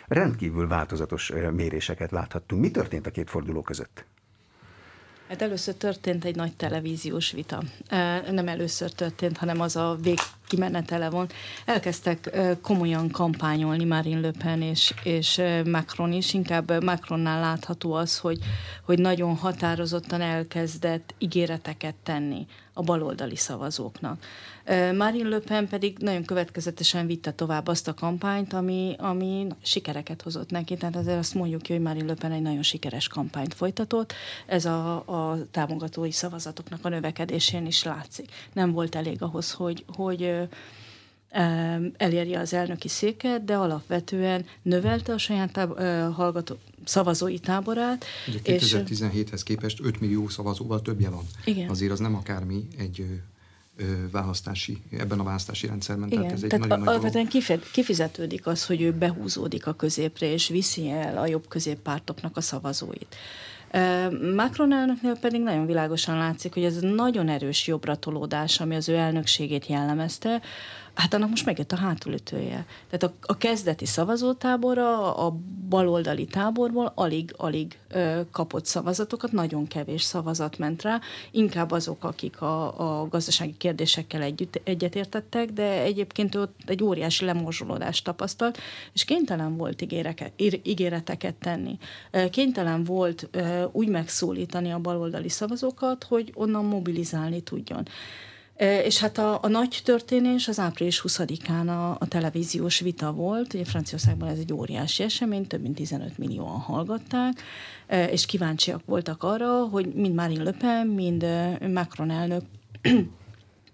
[0.08, 2.62] rendkívül változatos méréseket láthattunk.
[2.62, 4.06] Mi történt a két forduló között?
[5.28, 7.64] Hát először történt egy nagy televíziós vita.
[8.32, 9.98] Nem először történt, hanem az a
[10.50, 11.34] végkimenetele volt.
[11.66, 16.34] Elkezdtek komolyan kampányolni Marine Le Pen és, és Macron is.
[16.34, 18.40] Inkább Macronnál látható az, hogy,
[18.84, 24.24] hogy nagyon határozottan elkezdett ígéreteket tenni a baloldali szavazóknak.
[24.98, 30.50] Marine Le Pen pedig nagyon következetesen vitte tovább azt a kampányt, ami, ami sikereket hozott
[30.50, 30.76] neki.
[30.78, 34.14] Tehát azért azt mondjuk, hogy Marine Le Pen egy nagyon sikeres kampányt folytatott.
[34.46, 38.32] Ez a, a támogatói szavazatoknak a növekedésén is látszik.
[38.54, 40.35] Nem volt elég ahhoz, hogy, hogy
[41.98, 45.80] elérje az elnöki széket, de alapvetően növelte a saját táb-
[46.14, 48.06] hallgató, szavazói táborát.
[48.28, 51.24] Ugye 2017-hez képest 5 millió szavazóval többje van.
[51.46, 51.70] Igen.
[51.70, 53.06] Azért az nem akármi egy
[54.12, 56.08] választási, ebben a választási rendszerben.
[56.08, 57.28] Igen, tehát ez egy tehát nagyon alapvetően
[57.72, 63.16] kifizetődik az, hogy ő behúzódik a középre, és viszi el a jobb középpártoknak a szavazóit.
[64.36, 68.96] Macron elnöknél pedig nagyon világosan látszik, hogy ez nagyon erős jobbra tolódás, ami az ő
[68.96, 70.42] elnökségét jellemezte,
[70.96, 72.66] hát annak most megjött a hátulütője.
[72.90, 75.38] Tehát a, a kezdeti szavazótábora a
[75.70, 77.78] baloldali táborból alig-alig
[78.32, 81.00] kapott szavazatokat, nagyon kevés szavazat ment rá,
[81.32, 88.04] inkább azok, akik a, a gazdasági kérdésekkel együtt, egyetértettek, de egyébként ott egy óriási lemorzsolódást
[88.04, 88.60] tapasztalt,
[88.94, 90.32] és kénytelen volt ígéreket,
[90.64, 91.78] ígéreteket tenni.
[92.30, 93.30] Kénytelen volt
[93.72, 97.88] úgy megszólítani a baloldali szavazókat, hogy onnan mobilizálni tudjon.
[98.58, 103.66] És hát a, a nagy történés az április 20-án a, a televíziós vita volt, ugye
[103.66, 107.42] Franciaországban ez egy óriási esemény, több mint 15 millióan hallgatták,
[108.12, 111.26] és kíváncsiak voltak arra, hogy mind Marine Le Pen, mind
[111.74, 112.44] Macron elnök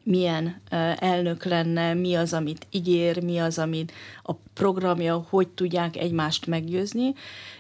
[0.03, 0.61] milyen
[0.95, 3.91] elnök lenne, mi az, amit ígér, mi az, amit
[4.23, 7.13] a programja, hogy tudják egymást meggyőzni.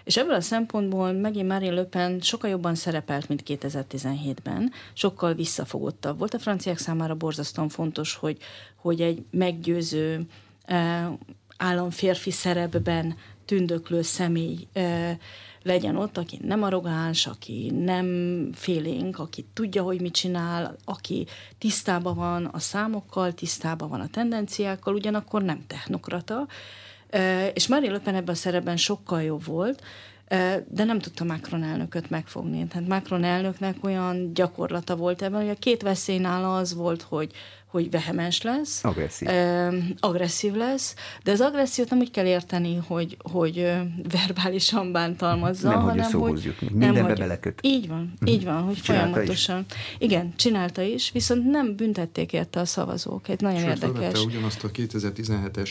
[0.03, 6.17] És ebből a szempontból megint Marine Le Pen sokkal jobban szerepelt, mint 2017-ben, sokkal visszafogottabb
[6.17, 6.33] volt.
[6.33, 8.37] A franciák számára borzasztóan fontos, hogy,
[8.75, 10.25] hogy egy meggyőző
[11.57, 14.67] államférfi szerepben tündöklő személy
[15.63, 18.07] legyen ott, aki nem arrogáns, aki nem
[18.53, 21.25] félénk, aki tudja, hogy mit csinál, aki
[21.57, 26.47] tisztában van a számokkal, tisztában van a tendenciákkal, ugyanakkor nem technokrata.
[27.53, 29.83] És Marine Le Pen ebben a szerepben sokkal jobb volt,
[30.67, 32.67] de nem tudta Macron elnököt megfogni.
[32.67, 37.31] Tehát Macron elnöknek olyan gyakorlata volt ebben, hogy a két veszély nála az volt, hogy
[37.71, 39.27] hogy vehemens lesz, agresszív.
[39.29, 43.71] Uh, agresszív lesz, de az agressziót nem úgy kell érteni, hogy, hogy
[44.09, 46.69] verbálisan bántalmazza, nem hanem hogy jutni.
[46.71, 47.59] Mindenbe beleköt.
[47.63, 48.27] Így van, mm.
[48.27, 49.65] így van, hogy csinálta folyamatosan.
[49.69, 49.75] Is.
[49.97, 53.27] Igen, csinálta is, viszont nem büntették érte a szavazók.
[53.27, 54.23] Egy nagyon Sőt, érdekes.
[54.23, 55.69] ugyanazt a 2017-es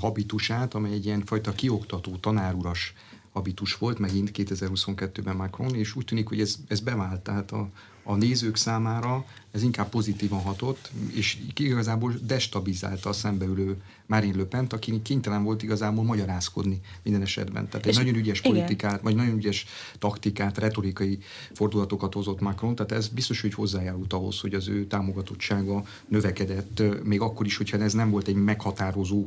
[0.00, 2.94] habitusát, amely egy ilyen fajta kioktató, tanáruras
[3.32, 7.68] habitus volt, megint 2022-ben Macron, és úgy tűnik, hogy ez, ez bevált, tehát a,
[8.02, 14.66] a nézők számára ez inkább pozitívan hatott, és igazából destabilizálta a szembeülő Marine Le Pen,
[14.68, 17.68] aki kénytelen volt igazából magyarázkodni minden esetben.
[17.68, 19.02] Tehát egy nagyon ügyes politikát, igen.
[19.02, 19.66] vagy nagyon ügyes
[19.98, 21.18] taktikát, retorikai
[21.52, 27.20] fordulatokat hozott Macron, tehát ez biztos, hogy hozzájárult ahhoz, hogy az ő támogatottsága növekedett, még
[27.20, 29.26] akkor is, hogyha ez nem volt egy meghatározó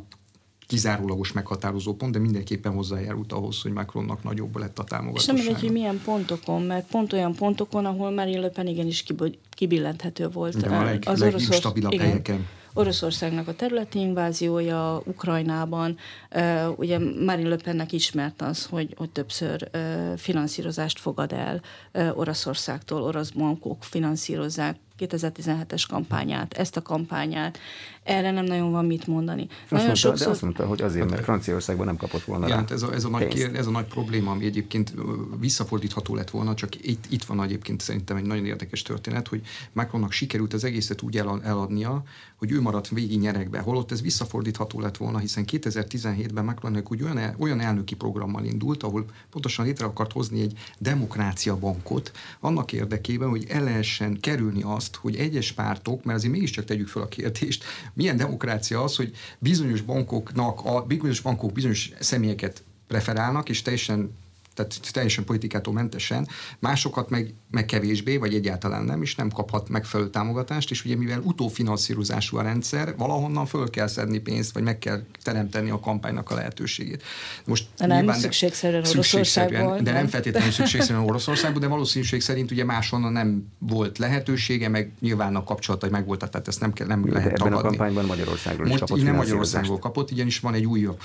[0.72, 5.34] kizárólagos meghatározó pont, de mindenképpen hozzájárult ahhoz, hogy Macronnak nagyobb lett a támogatása.
[5.34, 9.04] És nem hogy milyen pontokon, mert pont olyan pontokon, ahol Marine Le Pen igenis
[9.50, 10.58] kibillenthető volt.
[10.58, 12.48] De a leg, az oroszország, helyeken.
[12.74, 15.98] Oroszországnak a területi inváziója Ukrajnában,
[16.36, 21.62] uh, ugye Marine Le Pennek ismert az, hogy, hogy többször uh, finanszírozást fogad el
[21.94, 27.60] uh, Oroszországtól, orosz bankok finanszírozzák 2017-es kampányát, ezt a kampányát,
[28.04, 29.42] erre nem nagyon van mit mondani.
[29.42, 30.26] Azt nagyon mondta, sokszor...
[30.26, 32.56] De azt mondta, hogy azért, mert Franciaországban nem kapott volna rá.
[32.56, 34.94] Hát ez a, ez, a nagy, ez a nagy probléma, ami egyébként
[35.40, 39.42] visszafordítható lett volna, csak itt, itt van egyébként szerintem egy nagyon érdekes történet, hogy
[39.74, 42.04] Macronnak sikerült az egészet úgy eladnia,
[42.36, 47.36] hogy ő maradt végig nyerekbe, holott ez visszafordítható lett volna, hiszen 2017-ben Macronnak úgy olyan,
[47.38, 53.46] olyan elnöki programmal indult, ahol pontosan létre akart hozni egy demokrácia bankot, annak érdekében, hogy
[53.50, 58.18] el lehessen kerülni azt, hogy egyes pártok, mert azért mégiscsak tegyük fel a kérdést, milyen
[58.18, 64.18] demokrácia az, hogy bizonyos bankoknak, a bizonyos bankok bizonyos személyeket preferálnak, és teljesen
[64.54, 66.28] tehát teljesen politikától mentesen,
[66.60, 71.20] másokat meg, meg kevésbé, vagy egyáltalán nem, és nem kaphat megfelelő támogatást, és ugye mivel
[71.24, 76.36] utófinanszírozású a rendszer, valahonnan föl kell szedni pénzt, vagy meg kell teremteni a kampánynak a
[76.36, 77.04] lehetőségét.
[77.46, 79.84] Most de nem szükségszerűen Oroszországban.
[79.84, 85.36] De nem feltétlenül szükségszerűen Oroszországban, de valószínűség szerint ugye máshonnan nem volt lehetősége, meg nyilván
[85.36, 87.68] a kapcsolatai meg voltak, tehát ezt nem, kell, nem Jó, lehet ebben tagadni.
[87.68, 91.00] a kampányban Magyarországról Most is kapott nem Magyarországról kapott, ugyanis van egy újabb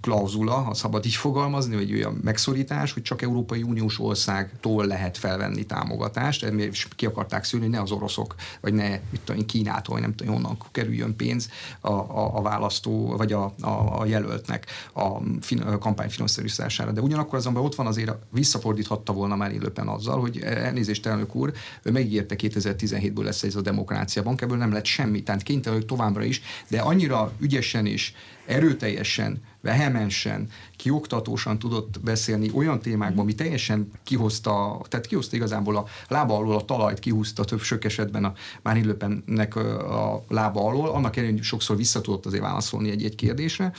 [0.00, 5.64] klauzula, ha szabad így fogalmazni, vagy olyan megszorítás, hogy csak Európai Uniós országtól lehet felvenni
[5.66, 10.14] támogatást, és ki akarták szülni, ne az oroszok, vagy ne mit tudom, Kínától, vagy nem
[10.14, 11.48] tudom, honnan kerüljön pénz
[11.80, 15.08] a, a, a választó, vagy a, a, a jelöltnek a,
[15.40, 16.92] fin, a kampány finanszírozására.
[16.92, 21.52] De ugyanakkor azonban ott van azért, visszafordíthatta volna már élőpen azzal, hogy elnézést elnök úr,
[21.82, 26.24] ő megígérte 2017-ből lesz ez a demokrácia bank, ebből nem lett semmi, tehát kénytelen továbbra
[26.24, 28.12] is, de annyira ügyesen és
[28.46, 36.36] erőteljesen, vehemensen, kioktatósan tudott beszélni olyan témákban, ami teljesen kihozta, tehát kihozta igazából a lába
[36.36, 41.16] alól a talajt, kihúzta több sok esetben a Marine Le Pennek a lába alól, annak
[41.16, 43.72] ellenére, sokszor visszatudott azért válaszolni egy-egy kérdésre,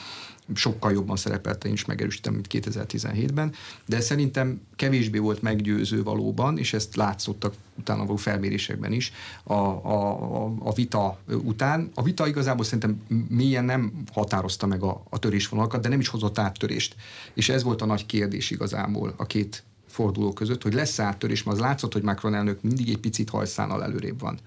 [0.54, 3.54] sokkal jobban szerepelt, én is megerősítem, mint 2017-ben,
[3.86, 9.12] de szerintem kevésbé volt meggyőző valóban, és ezt látszottak utána való felmérésekben is
[9.44, 11.92] a, a, a vita után.
[11.94, 16.40] A vita igazából szerintem mélyen nem határozta meg a, a törésvonalakat, de nem is hozott
[16.40, 16.96] áttörést.
[17.34, 21.58] És ez volt a nagy kérdés igazából a két forduló között, hogy lesz áttörés, mert
[21.58, 24.40] az látszott, hogy Macron elnök mindig egy picit hajszállal előrébb van.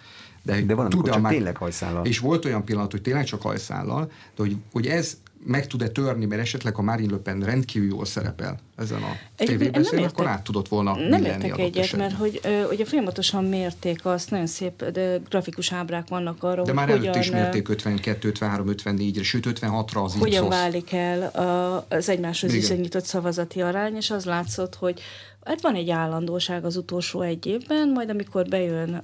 [0.43, 2.07] De, de van, tud csak már, tényleg hajszállal.
[2.07, 6.25] És volt olyan pillanat, hogy tényleg csak hajszállal, de hogy, hogy ez meg tud-e törni,
[6.25, 10.69] mert esetleg a Marine Le Pen rendkívül jól szerepel ezen a tévébeszélő, akkor át tudott
[10.69, 12.07] volna Nem értek egyet, esetben.
[12.09, 16.73] mert hogy ö, ugye folyamatosan mérték azt, nagyon szép de grafikus ábrák vannak arról, De
[16.73, 21.87] már hogy előtt is mérték 52, 53, 54-re, sőt 56-ra az Hogyan válik el a,
[21.89, 25.01] az egymáshoz viszonyított szavazati arány, és az látszott, hogy
[25.45, 29.03] Hát van egy állandóság az utolsó egy évben, majd amikor bejön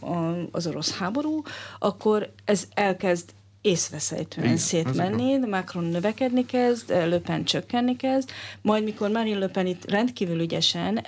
[0.00, 1.42] uh, az orosz háború,
[1.78, 3.28] akkor ez elkezd
[3.62, 8.30] észveszejtően Igen, szétmenni, Macron növekedni kezd, Le Pen csökkenni kezd,
[8.62, 10.98] majd mikor Marine Le Pen itt rendkívül ügyesen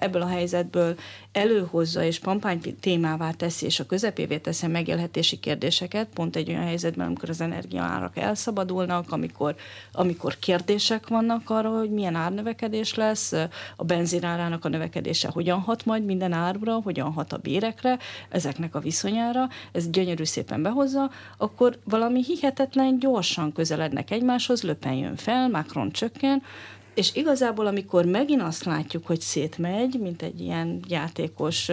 [0.00, 0.96] ebből a helyzetből
[1.32, 7.06] előhozza és kampány témává teszi, és a közepévé teszi megélhetési kérdéseket, pont egy olyan helyzetben,
[7.06, 9.54] amikor az energiaárak elszabadulnak, amikor,
[9.92, 13.32] amikor kérdések vannak arra, hogy milyen árnövekedés lesz,
[13.76, 18.80] a benzinárának a növekedése hogyan hat majd minden árra, hogyan hat a bérekre, ezeknek a
[18.80, 25.90] viszonyára, ez gyönyörű szépen behozza, akkor valami hihetetlen gyorsan közelednek egymáshoz, Löpen jön fel, Macron
[25.90, 26.42] csökken,
[26.94, 31.70] és igazából, amikor megint azt látjuk, hogy szétmegy, mint egy ilyen játékos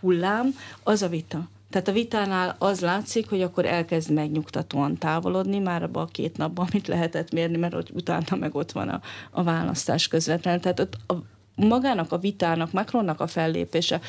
[0.00, 1.48] hullám, az a vita.
[1.70, 6.66] Tehát a vitánál az látszik, hogy akkor elkezd megnyugtatóan távolodni, már abban a két napban,
[6.70, 10.60] amit lehetett mérni, mert hogy utána meg ott van a, a választás közvetlenül.
[10.60, 11.14] Tehát ott a,
[11.54, 14.00] magának a vitának, Macronnak a fellépése.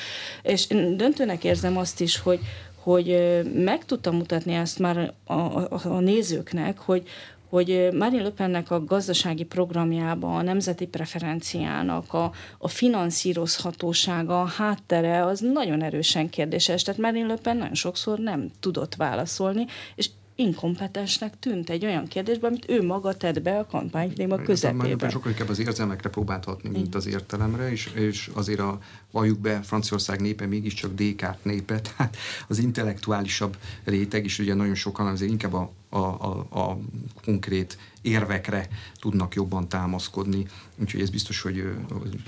[0.42, 2.40] És én döntőnek érzem azt is, hogy,
[2.76, 7.08] hogy meg tudtam mutatni ezt már a, a, a nézőknek, hogy,
[7.50, 15.26] hogy Marine Le Pennek a gazdasági programjában, a nemzeti preferenciának, a, a finanszírozhatósága, a háttere,
[15.26, 16.84] az nagyon erősen kérdéses.
[16.84, 22.50] Tehát Marine Le Pen nagyon sokszor nem tudott válaszolni, és inkompetensnek tűnt egy olyan kérdésben,
[22.50, 25.10] amit ő maga tett be a kampánytéma közepében.
[25.10, 28.80] Sokkal inkább az érzelmekre próbált hatni, mint az értelemre, és, és azért a
[29.12, 32.18] valljuk be, Franciaország népe mégiscsak DK népe, tehát
[32.48, 36.78] az intellektuálisabb réteg is ugye nagyon sokan azért inkább a, a, a, a
[37.24, 38.68] konkrét érvekre
[39.00, 40.46] tudnak jobban támaszkodni,
[40.76, 41.64] úgyhogy ez biztos, hogy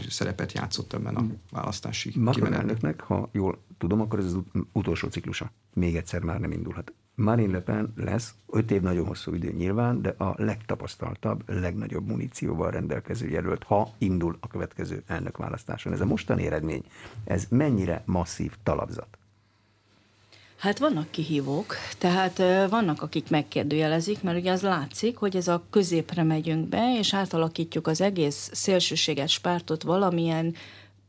[0.09, 4.37] szerepet játszott ebben a választási Macron elnöknek, ha jól tudom, akkor ez az
[4.71, 5.51] utolsó ciklusa.
[5.73, 6.93] Még egyszer már nem indulhat.
[7.19, 12.71] Marine Le Pen lesz, öt év nagyon hosszú idő nyilván, de a legtapasztaltabb, legnagyobb munícióval
[12.71, 15.93] rendelkező jelölt, ha indul a következő elnökválasztáson.
[15.93, 16.83] Ez a mostani eredmény,
[17.23, 19.17] ez mennyire masszív talapzat?
[20.57, 22.37] Hát vannak kihívók, tehát
[22.69, 27.87] vannak, akik megkérdőjelezik, mert ugye az látszik, hogy ez a középre megyünk be, és átalakítjuk
[27.87, 30.55] az egész szélsőséges pártot valamilyen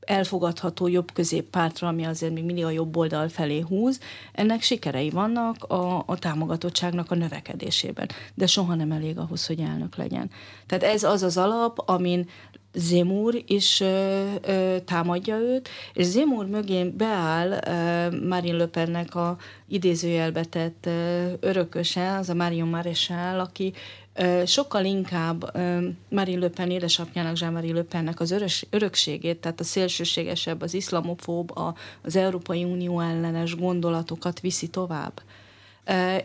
[0.08, 4.00] elfogadható jobb középpártra, ami azért még mindig a jobb oldal felé húz,
[4.32, 8.08] ennek sikerei vannak a, a támogatottságnak a növekedésében.
[8.34, 10.30] De soha nem elég ahhoz, hogy elnök legyen.
[10.66, 12.28] Tehát ez az az alap, amin
[12.74, 19.36] Zemur is ö, ö, támadja őt, és Zemur mögé beáll ö, Marine Le Pennek a
[19.68, 23.72] idézőjelbetett ö, örököse, az a Marion Maréchal, aki
[24.46, 25.56] sokkal inkább
[26.08, 31.58] Marine Le Pen édesapjának, Jean-Marie Le Pennek az örös, örökségét, tehát a szélsőségesebb, az iszlamofób,
[31.58, 35.22] a, az Európai Unió ellenes gondolatokat viszi tovább.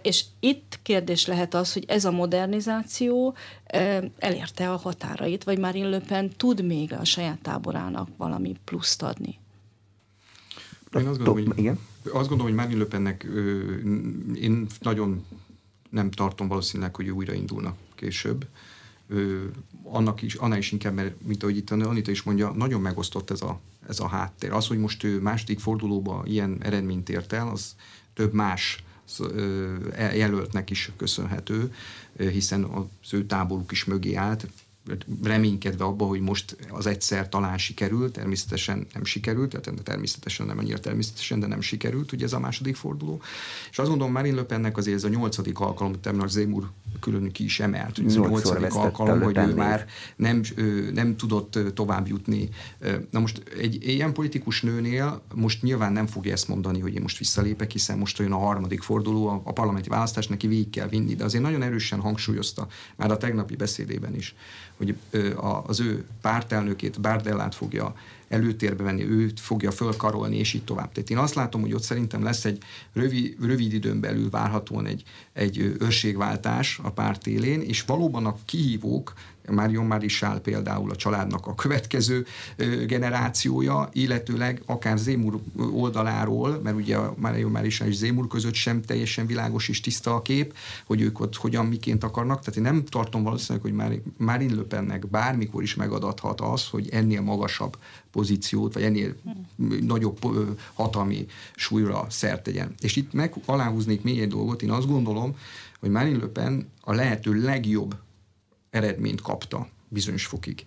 [0.02, 3.36] És itt kérdés lehet az, hogy ez a modernizáció
[4.17, 9.39] elérte a határait, vagy már Le Pen tud még a saját táborának valami pluszt adni?
[10.99, 11.80] Én azt gondolom, hogy, Igen?
[12.03, 13.28] azt gondolom, hogy Marine Le Pennek
[14.36, 15.26] én nagyon
[15.89, 18.45] nem tartom valószínűleg, hogy újraindulnak később.
[19.07, 19.43] Ö,
[19.84, 23.41] annak is, annál is inkább, mert mint ahogy itt Anita is mondja, nagyon megosztott ez
[23.41, 24.51] a, ez a háttér.
[24.51, 27.76] Az, hogy most ő második fordulóba ilyen eredményt ért el, az
[28.14, 28.84] több más
[30.14, 31.74] jelöltnek is köszönhető,
[32.18, 34.47] hiszen az ő táboruk is mögé állt,
[35.23, 40.79] reménykedve abba, hogy most az egyszer talán sikerült, természetesen nem sikerült, tehát természetesen nem annyira
[40.79, 43.21] természetesen, de nem sikerült, ugye ez a második forduló.
[43.71, 46.69] És azt gondolom, Marine Le Pennek azért ez a nyolcadik alkalom, természetesen Zémur
[46.99, 50.41] külön ki is emelt, hogy ez a nyolcadik alkalom, hogy ő már nem,
[50.93, 52.49] nem tudott tovább jutni.
[53.11, 57.17] Na most egy ilyen politikus nőnél most nyilván nem fogja ezt mondani, hogy én most
[57.17, 61.15] visszalépek, hiszen most olyan a harmadik forduló, a, a parlamenti választás neki végig kell vinni,
[61.15, 64.36] de azért nagyon erősen hangsúlyozta már a tegnapi beszédében is,
[64.84, 64.95] hogy
[65.65, 67.95] az ő pártelnökét, Bárdellát fogja
[68.27, 70.91] előtérbe venni, őt fogja fölkarolni, és így tovább.
[70.91, 72.63] Tehát én azt látom, hogy ott szerintem lesz egy
[72.93, 75.03] rövid, rövid időn belül várhatóan egy,
[75.34, 79.13] egy őrségváltás a párt élén, és valóban a kihívók
[79.52, 82.26] Marion Marisál például a családnak a következő
[82.88, 85.39] generációja, illetőleg akár Zémur
[85.74, 90.54] oldaláról, mert ugye Marion Marisál és Zémur között sem teljesen világos és tiszta a kép,
[90.86, 92.39] hogy ők ott hogyan, miként akarnak.
[92.39, 97.22] Tehát én nem tartom valószínűleg, hogy Marine Le Pennek bármikor is megadathat az, hogy ennél
[97.22, 97.78] magasabb
[98.12, 99.16] pozíciót, vagy ennél
[99.82, 100.18] nagyobb
[100.74, 101.26] hatalmi
[101.56, 102.74] súlyra szert tegyen.
[102.82, 105.36] És itt meg aláhúznék még egy dolgot, én azt gondolom,
[105.80, 107.96] hogy Marine Le a lehető legjobb
[108.74, 110.65] eredményt kapta bizonyos fokig.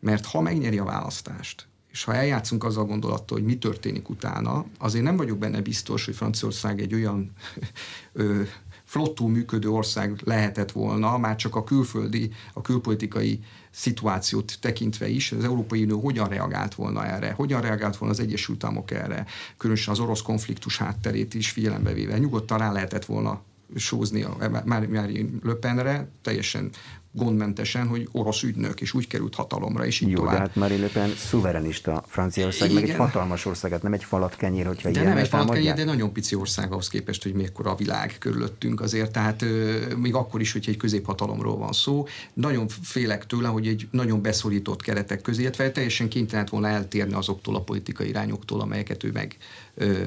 [0.00, 4.66] Mert ha megnyeri a választást, és ha eljátszunk azzal a gondolattal, hogy mi történik utána,
[4.78, 7.32] azért nem vagyok benne biztos, hogy Franciaország egy olyan
[8.12, 8.42] ö,
[8.84, 13.40] flottú működő ország lehetett volna, már csak a külföldi, a külpolitikai
[13.70, 18.64] szituációt tekintve is, az Európai Unió hogyan reagált volna erre, hogyan reagált volna az Egyesült
[18.64, 19.26] Államok erre,
[19.56, 22.18] különösen az orosz konfliktus hátterét is figyelembe véve.
[22.18, 23.42] Nyugodtan rá lehetett volna
[23.76, 25.06] sózni a Marine
[25.42, 26.70] Le Penre, teljesen
[27.12, 30.34] gondmentesen, hogy orosz ügynök, és úgy került hatalomra, és így Jó, tovább.
[30.34, 32.82] de hát Marine Le Pen szuverenista Franciaország, Igen.
[32.82, 35.74] meg egy hatalmas ország, hát nem egy falat kenyér, hogyha de nem egy falat kenyér,
[35.74, 40.14] de nagyon pici ország ahhoz képest, hogy mekkora a világ körülöttünk azért, tehát ö, még
[40.14, 45.20] akkor is, hogyha egy középhatalomról van szó, nagyon félek tőle, hogy egy nagyon beszorított keretek
[45.20, 49.36] közé, illetve teljesen kénytelen volna eltérni azoktól a politikai irányoktól, amelyeket ő meg,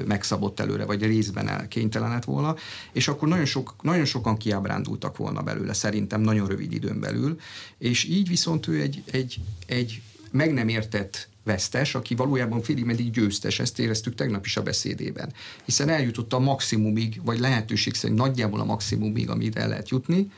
[0.06, 2.56] megszabott előre, vagy részben el kénytelen lett volna,
[2.92, 7.40] és akkor nagyon, sok, nagyon sokan kiábrándultak volna belőle, szerintem nagyon rövid időn belül,
[7.78, 13.10] és így viszont ő egy, egy, egy meg nem értett vesztes, aki valójában félig meddig
[13.10, 15.32] győztes, ezt éreztük tegnap is a beszédében.
[15.64, 20.30] Hiszen eljutott a maximumig, vagy lehetőség szerint nagyjából a maximumig, amit el lehet jutni,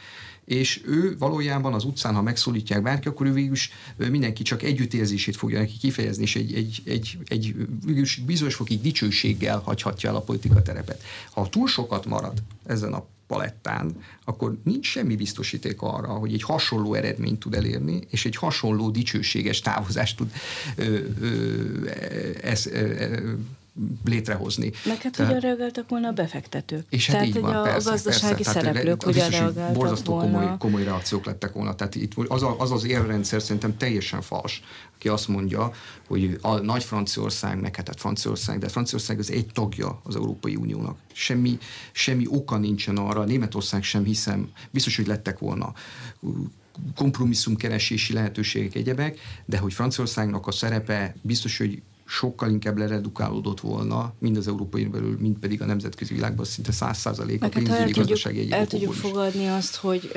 [0.49, 5.37] és ő valójában az utcán, ha megszólítják bárki, akkor ő végül is mindenki csak együttérzését
[5.37, 10.21] fogja neki kifejezni, és egy, egy, egy, egy végül bizonyos fokig dicsőséggel hagyhatja el a
[10.21, 11.03] politika terepet.
[11.31, 16.95] Ha túl sokat marad ezen a palettán, akkor nincs semmi biztosíték arra, hogy egy hasonló
[16.95, 20.33] eredményt tud elérni, és egy hasonló dicsőséges távozást tud
[20.77, 21.91] ö, ö,
[22.43, 23.33] ez, ö,
[24.05, 24.73] létrehozni.
[24.85, 26.87] Meg hát hogyan reagáltak volna a befektetők?
[26.91, 28.53] És hát Tehát, így van, a persze, gazdasági persze.
[28.53, 30.39] szereplők Tehát, hogyan reagáltak borzasztó volna?
[30.39, 31.75] Komoly, komoly reakciók lettek volna.
[31.75, 34.63] Tehát itt az, a, az az érrendszer szerintem teljesen fals,
[34.95, 35.71] aki azt mondja,
[36.07, 40.99] hogy a nagy Franciaország, meg hát Franciaország, de Franciaország az egy tagja az Európai Uniónak.
[41.13, 41.59] Semmi,
[41.93, 45.73] semmi oka nincsen arra, Németország sem hiszem, biztos, hogy lettek volna
[46.95, 54.37] kompromisszumkeresési lehetőségek, egyebek, de hogy Franciaországnak a szerepe biztos, hogy sokkal inkább leredukálódott volna, mind
[54.37, 57.93] az európai belül, mind pedig a nemzetközi világban szinte száz százalék a hát pénzügyi hát
[57.93, 60.11] gazdasági El tudjuk fogadni azt, hogy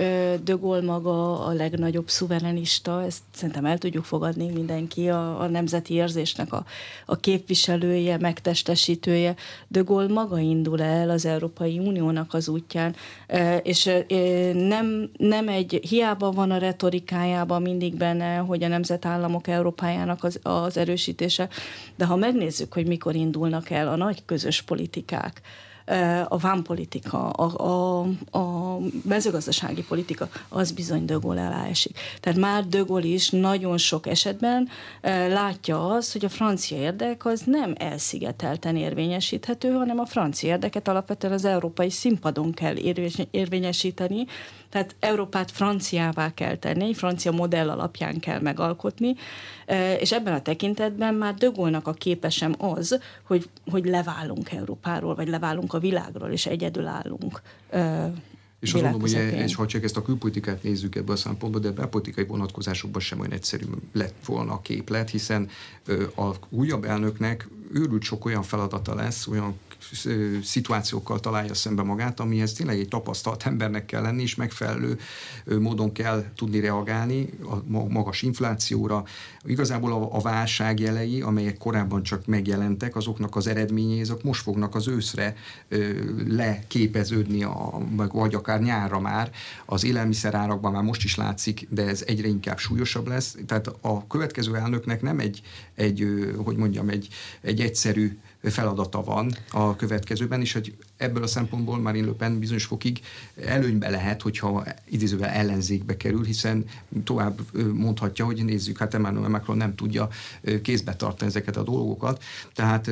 [0.43, 5.93] De Gaulle maga a legnagyobb szuverenista, ezt szerintem el tudjuk fogadni mindenki, a, a nemzeti
[5.93, 6.65] érzésnek a,
[7.05, 9.35] a képviselője, megtestesítője.
[9.67, 12.95] De Gaulle maga indul el az Európai Uniónak az útján,
[13.63, 13.89] és
[14.53, 20.77] nem, nem egy, hiába van a retorikájában mindig benne, hogy a nemzetállamok Európájának az, az
[20.77, 21.49] erősítése,
[21.95, 25.41] de ha megnézzük, hogy mikor indulnak el a nagy közös politikák,
[26.27, 31.97] a vámpolitika, a, a, a mezőgazdasági politika, az bizony Dögol alá esik.
[32.19, 34.69] Tehát már Dögol is nagyon sok esetben
[35.29, 41.33] látja azt, hogy a francia érdek az nem elszigetelten érvényesíthető, hanem a francia érdeket alapvetően
[41.33, 42.75] az európai színpadon kell
[43.31, 44.25] érvényesíteni,
[44.71, 49.15] tehát Európát franciává kell tenni, francia modell alapján kell megalkotni,
[49.99, 55.70] és ebben a tekintetben már Dögolnak a képesem az, hogy, hogy leválunk Európáról, vagy leválunk
[55.73, 57.41] a világról, és egyedül állunk.
[58.59, 61.67] És azt mondom, hogy ez, ha csak ezt a külpolitikát nézzük ebből a szempontból, de
[61.67, 65.49] a belpolitikai vonatkozásokban sem olyan egyszerű lett volna a képlet, hiszen
[66.15, 69.59] a újabb elnöknek őrült sok olyan feladata lesz, olyan
[70.43, 74.99] szituációkkal találja szembe magát, amihez tényleg egy tapasztalt embernek kell lenni, és megfelelő
[75.59, 77.29] módon kell tudni reagálni
[77.71, 79.03] a magas inflációra.
[79.43, 84.75] Igazából a, a válság jelei, amelyek korábban csak megjelentek, azoknak az eredményei, azok most fognak
[84.75, 85.35] az őszre
[86.27, 87.77] leképeződni, a,
[88.11, 89.31] vagy akár nyárra már.
[89.65, 93.37] Az élelmiszerárakban már most is látszik, de ez egyre inkább súlyosabb lesz.
[93.45, 95.41] Tehát a következő elnöknek nem egy,
[95.75, 96.07] egy
[96.43, 97.07] hogy mondjam, egy,
[97.41, 102.65] egy egyszerű feladata van a következőben, és hogy ebből a szempontból már Le Pen bizonyos
[102.65, 102.99] fokig
[103.45, 106.65] előnybe lehet, hogyha idézővel ellenzékbe kerül, hiszen
[107.03, 107.39] tovább
[107.73, 110.09] mondhatja, hogy nézzük, hát Emmanuel Macron nem tudja
[110.61, 112.23] kézbe tartani ezeket a dolgokat,
[112.53, 112.89] tehát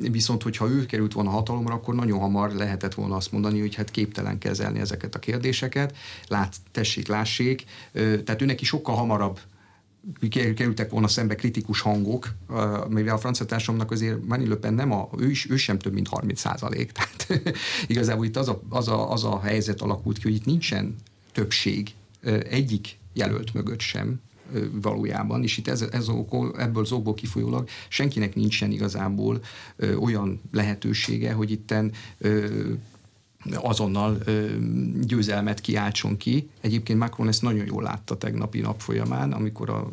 [0.00, 3.90] viszont, hogyha ő került volna hatalomra, akkor nagyon hamar lehetett volna azt mondani, hogy hát
[3.90, 5.96] képtelen kezelni ezeket a kérdéseket,
[6.28, 9.40] lát, tessék, lássék, tehát őnek is sokkal hamarabb
[10.30, 12.34] kerültek volna szembe kritikus hangok,
[12.88, 16.08] mivel a francia társadalomnak azért Marine Le nem a, ő, is, ő sem több mint
[16.08, 16.92] 30 százalék.
[16.98, 17.42] Tehát
[17.86, 20.96] igazából itt az a, az, a, az a helyzet alakult ki, hogy itt nincsen
[21.32, 21.94] többség
[22.50, 24.20] egyik jelölt mögött sem,
[24.72, 26.08] valójában, és itt ez, ez
[26.56, 29.40] ebből az okból kifolyólag senkinek nincsen igazából
[30.00, 32.46] olyan lehetősége, hogy itten ö,
[33.54, 34.18] azonnal
[35.00, 36.48] győzelmet kiáltson ki.
[36.60, 39.90] Egyébként Macron ezt nagyon jól látta tegnapi nap folyamán, amikor a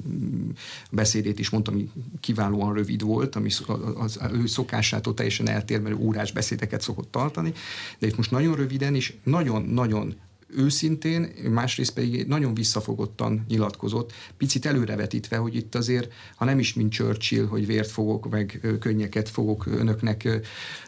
[0.92, 1.90] beszédét is mondtam, hogy
[2.20, 3.50] kiválóan rövid volt, ami
[3.98, 7.54] az, ő szokásától teljesen eltérő órás beszédeket szokott tartani,
[8.00, 10.16] de itt most nagyon röviden és nagyon-nagyon
[10.48, 16.92] őszintén, másrészt pedig nagyon visszafogottan nyilatkozott, picit előrevetítve, hogy itt azért, ha nem is mint
[16.92, 20.30] Churchill, hogy vért fogok, meg könnyeket fogok önöknek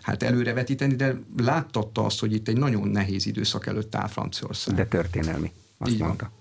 [0.02, 4.76] hát előrevetíteni, de láttatta azt, hogy itt egy nagyon nehéz időszak előtt áll Franciaország.
[4.76, 6.32] De történelmi, azt Így mondta.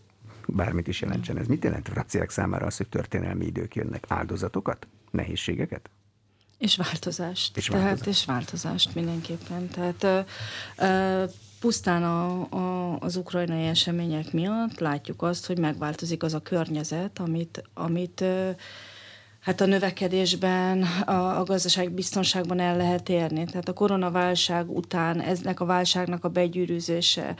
[0.47, 0.57] Van.
[0.57, 1.47] Bármit is jelentsen ez.
[1.47, 4.05] Mit jelent a franciák számára az, hogy történelmi idők jönnek?
[4.09, 4.87] Áldozatokat?
[5.11, 5.91] Nehézségeket?
[6.59, 7.57] És változást.
[7.57, 8.03] És változást.
[8.03, 9.69] Tehát, és változást mindenképpen.
[9.69, 10.21] Tehát ö,
[10.85, 11.25] ö,
[11.67, 17.63] pusztán a, a, az ukrajnai események miatt látjuk azt, hogy megváltozik az a környezet, amit,
[17.75, 18.25] amit
[19.47, 23.45] hát a növekedésben, a, a gazdaság biztonságban el lehet érni.
[23.45, 27.35] Tehát a koronaválság után eznek a válságnak a begyűrűzése,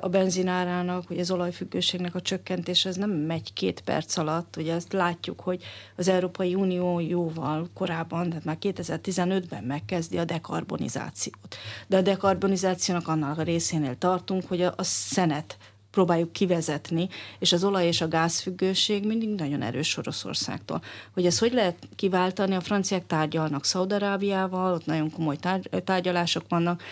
[0.00, 4.56] a benzinárának, vagy az olajfüggőségnek a csökkentése, ez nem megy két perc alatt.
[4.56, 5.62] Ugye ezt látjuk, hogy
[5.96, 11.56] az Európai Unió jóval korábban, tehát már 2015-ben megkezdi a dekarbonizációt.
[11.86, 15.56] De a dekarbonizációnak annak a részénél tartunk, hogy a, a szenet
[15.96, 20.82] próbáljuk kivezetni, és az olaj és a gázfüggőség mindig nagyon erős Oroszországtól.
[21.14, 25.36] Hogy ezt hogy lehet kiváltani, a franciák tárgyalnak Szaudarábiával, ott nagyon komoly
[25.84, 26.82] tárgyalások vannak,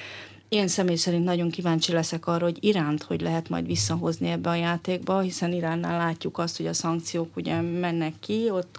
[0.48, 4.54] én személy szerint nagyon kíváncsi leszek arra, hogy Iránt hogy lehet majd visszahozni ebbe a
[4.54, 8.78] játékba, hiszen Iránnál látjuk azt, hogy a szankciók ugye mennek ki, ott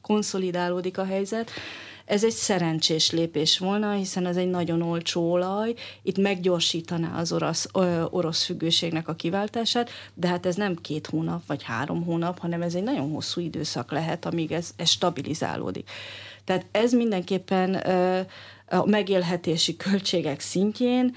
[0.00, 1.50] konszolidálódik a helyzet,
[2.08, 7.68] ez egy szerencsés lépés volna, hiszen ez egy nagyon olcsó olaj, itt meggyorsítaná az orosz,
[8.10, 12.74] orosz függőségnek a kiváltását, de hát ez nem két hónap vagy három hónap, hanem ez
[12.74, 15.90] egy nagyon hosszú időszak lehet, amíg ez, ez stabilizálódik.
[16.44, 17.74] Tehát ez mindenképpen
[18.68, 21.14] a megélhetési költségek szintjén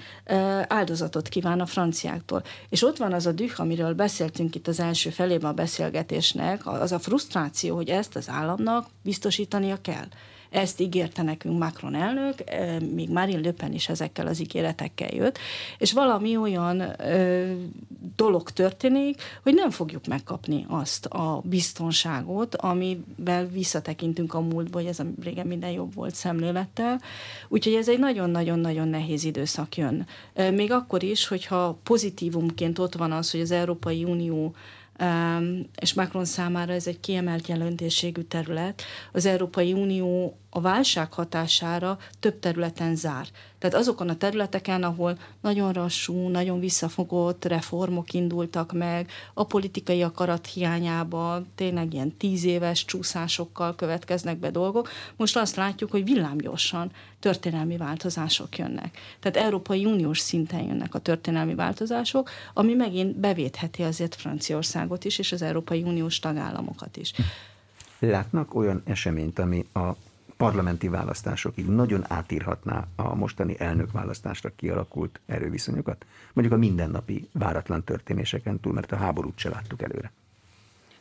[0.67, 2.43] áldozatot kíván a franciáktól.
[2.69, 6.91] És ott van az a düh, amiről beszéltünk itt az első felében a beszélgetésnek, az
[6.91, 10.07] a frusztráció, hogy ezt az államnak biztosítania kell.
[10.51, 12.43] Ezt ígérte nekünk Macron elnök,
[12.93, 15.37] még Marine Le Pen is ezekkel az ígéretekkel jött,
[15.77, 17.51] és valami olyan ö,
[18.15, 24.99] dolog történik, hogy nem fogjuk megkapni azt a biztonságot, amivel visszatekintünk a múltba, hogy ez
[24.99, 27.01] a régen minden jobb volt szemlélettel.
[27.47, 30.07] Úgyhogy ez egy nagyon-nagyon-nagyon nehéz időszak jön.
[30.53, 34.55] Még akkor is, hogyha pozitívumként ott van az, hogy az Európai Unió
[35.81, 38.81] és Macron számára ez egy kiemelt jelentőségű terület.
[39.11, 43.27] Az Európai Unió a válság hatására több területen zár.
[43.61, 50.47] Tehát azokon a területeken, ahol nagyon rassú, nagyon visszafogott reformok indultak meg, a politikai akarat
[50.47, 57.77] hiányában tényleg ilyen tíz éves csúszásokkal következnek be dolgok, most azt látjuk, hogy villámgyorsan történelmi
[57.77, 58.97] változások jönnek.
[59.19, 65.31] Tehát Európai Uniós szinten jönnek a történelmi változások, ami megint bevétheti azért Franciaországot is, és
[65.31, 67.13] az Európai Uniós tagállamokat is.
[67.99, 69.95] Látnak olyan eseményt, ami a
[70.41, 76.05] parlamenti választásokig nagyon átírhatná a mostani elnökválasztásra kialakult erőviszonyokat?
[76.33, 80.11] Mondjuk a mindennapi váratlan történéseken túl, mert a háborút se láttuk előre.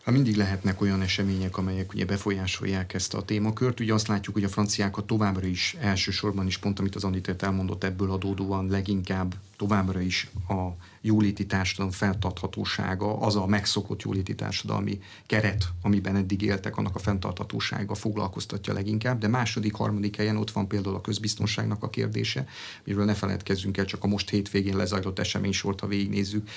[0.05, 3.81] Hát mindig lehetnek olyan események, amelyek ugye befolyásolják ezt a témakört.
[3.81, 7.85] Ugye azt látjuk, hogy a franciákat továbbra is elsősorban is pont, amit az Anitert elmondott,
[7.85, 10.69] ebből adódóan leginkább továbbra is a
[11.01, 17.95] jóléti társadalom fenntarthatósága, az a megszokott jóléti társadalmi keret, amiben eddig éltek, annak a fenntarthatósága
[17.95, 22.47] foglalkoztatja leginkább, de második, harmadik helyen ott van például a közbiztonságnak a kérdése,
[22.85, 26.49] miről ne feledkezzünk el, csak a most hétvégén lezajlott esemény sort, ha végignézzük,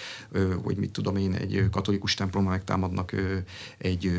[0.63, 3.13] hogy mit tudom én, egy katolikus templomban megtámadnak
[3.77, 4.11] egy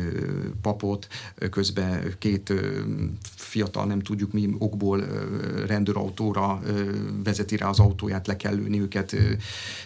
[0.61, 1.07] papot,
[1.49, 2.53] közben két
[3.35, 5.05] fiatal, nem tudjuk mi okból
[5.65, 6.61] rendőrautóra
[7.23, 9.15] vezeti rá az autóját, le kell lőni őket.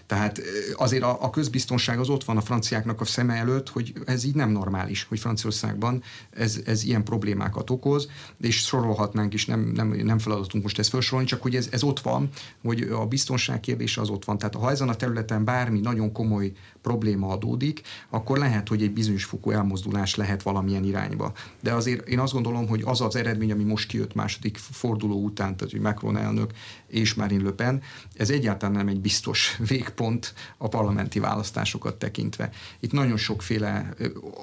[0.05, 0.28] Tehát
[0.75, 4.35] azért a, a közbiztonság az ott van a franciáknak a szeme előtt, hogy ez így
[4.35, 8.07] nem normális, hogy Franciaországban ez, ez ilyen problémákat okoz,
[8.41, 11.99] és sorolhatnánk is, nem, nem, nem feladatunk most ezt felsorolni, csak hogy ez, ez ott
[11.99, 12.29] van,
[12.63, 14.37] hogy a biztonság kérdése az ott van.
[14.37, 16.51] Tehát ha ezen a területen bármi nagyon komoly
[16.81, 21.31] probléma adódik, akkor lehet, hogy egy bizonyos fokú elmozdulás lehet valamilyen irányba.
[21.61, 25.55] De azért én azt gondolom, hogy az az eredmény, ami most kijött második forduló után,
[25.55, 26.51] tehát hogy Macron elnök
[26.87, 27.81] és Marine Le Pen,
[28.13, 30.18] ez egyáltalán nem egy biztos végpont
[30.57, 32.49] a parlamenti választásokat tekintve.
[32.79, 33.93] Itt nagyon sokféle,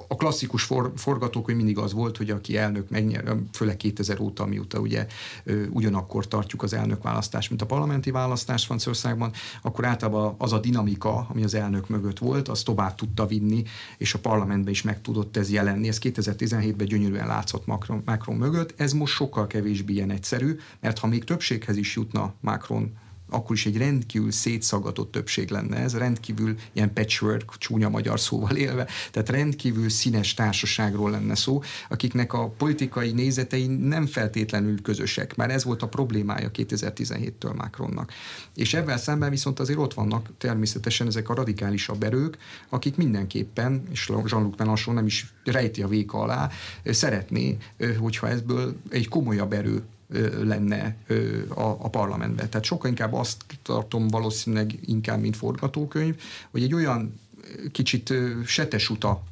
[0.07, 4.79] a klasszikus for, forgatókönyv mindig az volt, hogy aki elnök megnyer, főleg 2000 óta, mióta
[4.79, 5.07] ugye
[5.69, 11.27] ugyanakkor tartjuk az elnök választást, mint a parlamenti választás Franciaországban, akkor általában az a dinamika,
[11.29, 13.63] ami az elnök mögött volt, az tovább tudta vinni,
[13.97, 15.87] és a parlamentben is meg tudott ez jelenni.
[15.87, 18.73] Ez 2017-ben gyönyörűen látszott Macron, Macron mögött.
[18.77, 22.93] Ez most sokkal kevésbé ilyen egyszerű, mert ha még többséghez is jutna Macron
[23.29, 28.87] akkor is egy rendkívül szétszagatott többség lenne ez, rendkívül ilyen patchwork, csúnya magyar szóval élve,
[29.11, 35.63] tehát rendkívül színes társaságról lenne szó, akiknek a politikai nézetei nem feltétlenül közösek, mert ez
[35.63, 38.11] volt a problémája 2017-től Macronnak.
[38.55, 42.37] És ebben szemben viszont azért ott vannak természetesen ezek a radikálisabb erők,
[42.69, 46.49] akik mindenképpen, és Jean-Luc Mélenchon nem is rejti a véka alá,
[46.85, 47.57] szeretné,
[47.99, 49.83] hogyha ebből egy komolyabb erő
[50.43, 50.95] lenne
[51.47, 52.49] a, a parlamentben.
[52.49, 57.19] Tehát sokkal inkább azt tartom valószínűleg inkább, mint forgatókönyv, hogy egy olyan
[57.71, 58.13] kicsit
[58.45, 59.23] setes uta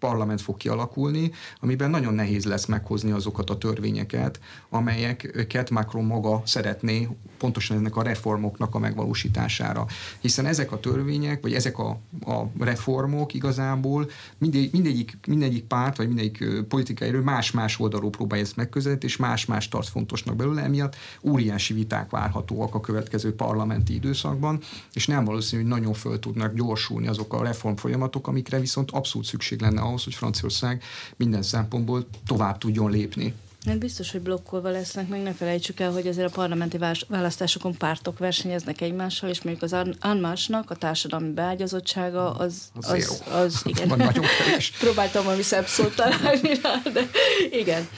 [0.00, 1.30] parlament fog kialakulni,
[1.60, 8.02] amiben nagyon nehéz lesz meghozni azokat a törvényeket, amelyeket Macron maga szeretné pontosan ennek a
[8.02, 9.86] reformoknak a megvalósítására.
[10.20, 11.88] Hiszen ezek a törvények, vagy ezek a,
[12.24, 18.56] a reformok igazából mindegy, mindegyik, mindegyik párt, vagy mindegyik politikai erő más-más oldalról próbálja ezt
[18.56, 24.60] megközelíteni, és más-más tart fontosnak belőle, emiatt óriási viták várhatóak a következő parlamenti időszakban,
[24.92, 29.26] és nem valószínű, hogy nagyon föl tudnak gyorsulni azok a reform folyamatok, amikre viszont abszolút
[29.26, 30.82] szükség lenne ahhoz, hogy Franciaország
[31.16, 33.34] minden szempontból tovább tudjon lépni.
[33.66, 36.78] Hát biztos, hogy blokkolva lesznek, meg ne felejtsük el, hogy azért a parlamenti
[37.08, 43.62] választásokon pártok versenyeznek egymással, és mondjuk az Anmásnak a társadalmi beágyazottsága az, az, az, az
[43.64, 43.88] igen.
[43.88, 44.24] nagyon
[44.80, 47.10] Próbáltam valami szebb szót találni rá, de
[47.50, 47.88] igen.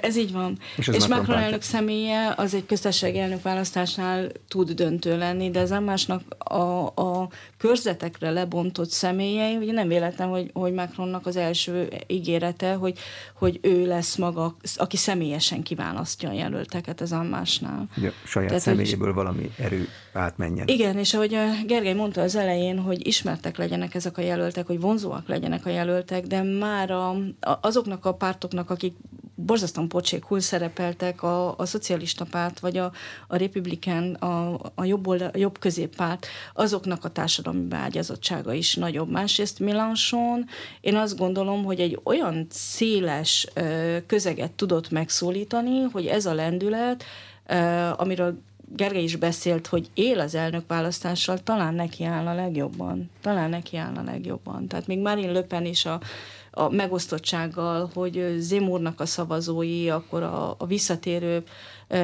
[0.00, 0.58] Ez így van.
[0.76, 5.70] És, és Macron elnök személye az egy köztársasági elnök választásnál tud döntő lenni, de az
[5.70, 7.28] Anmásnak a, a
[7.58, 12.98] körzetekre lebontott személye, ugye nem véletlen, hogy, hogy Macronnak az első ígérete, hogy,
[13.34, 17.88] hogy ő lesz maga aki személyesen kiválasztja a jelölteket az Ammásnál.
[17.96, 20.68] Ugye, saját Tehát, személyéből hogy, valami erő átmenjen.
[20.68, 21.36] Igen, és ahogy
[21.66, 26.26] Gergely mondta az elején, hogy ismertek legyenek ezek a jelöltek, hogy vonzóak legyenek a jelöltek,
[26.26, 27.16] de már a,
[27.60, 28.94] azoknak a pártoknak, akik
[29.34, 32.92] borzasztóan pocsékul szerepeltek a, a szocialista párt, vagy a,
[33.28, 39.10] a republikán, a, a jobb, oldal, a jobb középpárt, azoknak a társadalmi beágyazottsága is nagyobb.
[39.10, 40.46] Másrészt Milanson,
[40.80, 47.04] én azt gondolom, hogy egy olyan széles ö, közeget tudott megszólítani, hogy ez a lendület,
[47.46, 47.54] ö,
[47.96, 48.38] amiről
[48.76, 53.10] Gergely is beszélt, hogy él az elnök választással, talán neki áll a legjobban.
[53.20, 54.66] Talán neki áll a legjobban.
[54.66, 56.00] Tehát még Marine Le is a
[56.54, 61.42] a megosztottsággal, hogy Zémúrnak a szavazói, akkor a, a visszatérő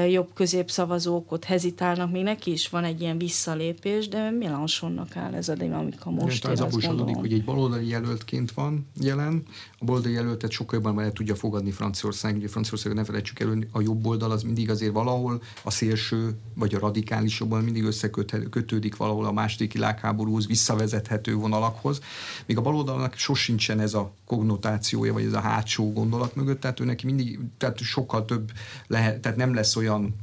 [0.09, 5.49] jobb középszavazók ott hezitálnak, még neki is van egy ilyen visszalépés, de Milansonnak áll ez
[5.49, 6.45] a dinamika most.
[6.45, 9.43] ez abból is adódik, hogy egy baloldali jelöltként van jelen,
[9.79, 13.81] a baloldali jelöltet sokkal jobban el tudja fogadni Franciaország, ugye Franciaország ne felejtsük el, a
[13.81, 19.25] jobb oldal az mindig azért valahol a szélső vagy a radikális jobban mindig összekötődik valahol
[19.25, 22.01] a második világháborúhoz visszavezethető vonalakhoz,
[22.47, 26.85] míg a baloldalnak sosincsen ez a konnotációja, vagy ez a hátsó gondolat mögött, tehát ő
[26.85, 28.51] neki mindig, tehát sokkal több
[28.87, 30.15] lehet, tehát nem lesz olyan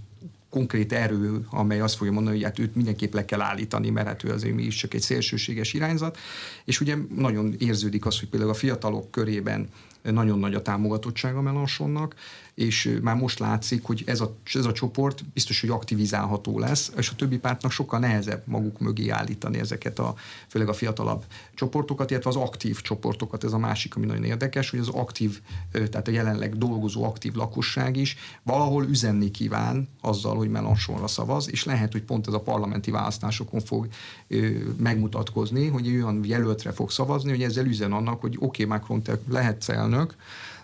[0.50, 4.24] konkrét erő, amely azt fogja mondani, hogy hát őt mindenképp le kell állítani, mert hát
[4.24, 6.18] ő azért mi is csak egy szélsőséges irányzat.
[6.66, 9.70] És ugye nagyon érződik az, hogy például a fiatalok körében
[10.02, 12.16] nagyon nagy a támogatottsága Melansonnak,
[12.56, 17.10] és már most látszik, hogy ez a, ez a csoport biztos, hogy aktivizálható lesz, és
[17.10, 20.16] a többi pártnak sokkal nehezebb maguk mögé állítani ezeket a,
[20.48, 24.80] főleg a fiatalabb csoportokat, illetve az aktív csoportokat, ez a másik, ami nagyon érdekes, hogy
[24.80, 25.42] az aktív,
[25.72, 31.64] tehát a jelenleg dolgozó aktív lakosság is valahol üzenni kíván azzal, hogy Melansonra szavaz, és
[31.64, 33.88] lehet, hogy pont ez a parlamenti választásokon fog
[34.28, 39.02] ö, megmutatkozni, hogy olyan jelöltre fog szavazni, hogy ezzel üzen annak, hogy oké, okay, Macron,
[39.02, 40.16] te lehetsz elnök,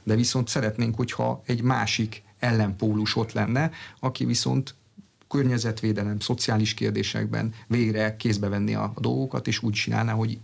[0.03, 4.75] de viszont szeretnénk, hogyha egy másik ellenpólus ott lenne, aki viszont
[5.31, 10.39] környezetvédelem, szociális kérdésekben végre kézbe venni a dolgokat, és úgy csinálná, hogy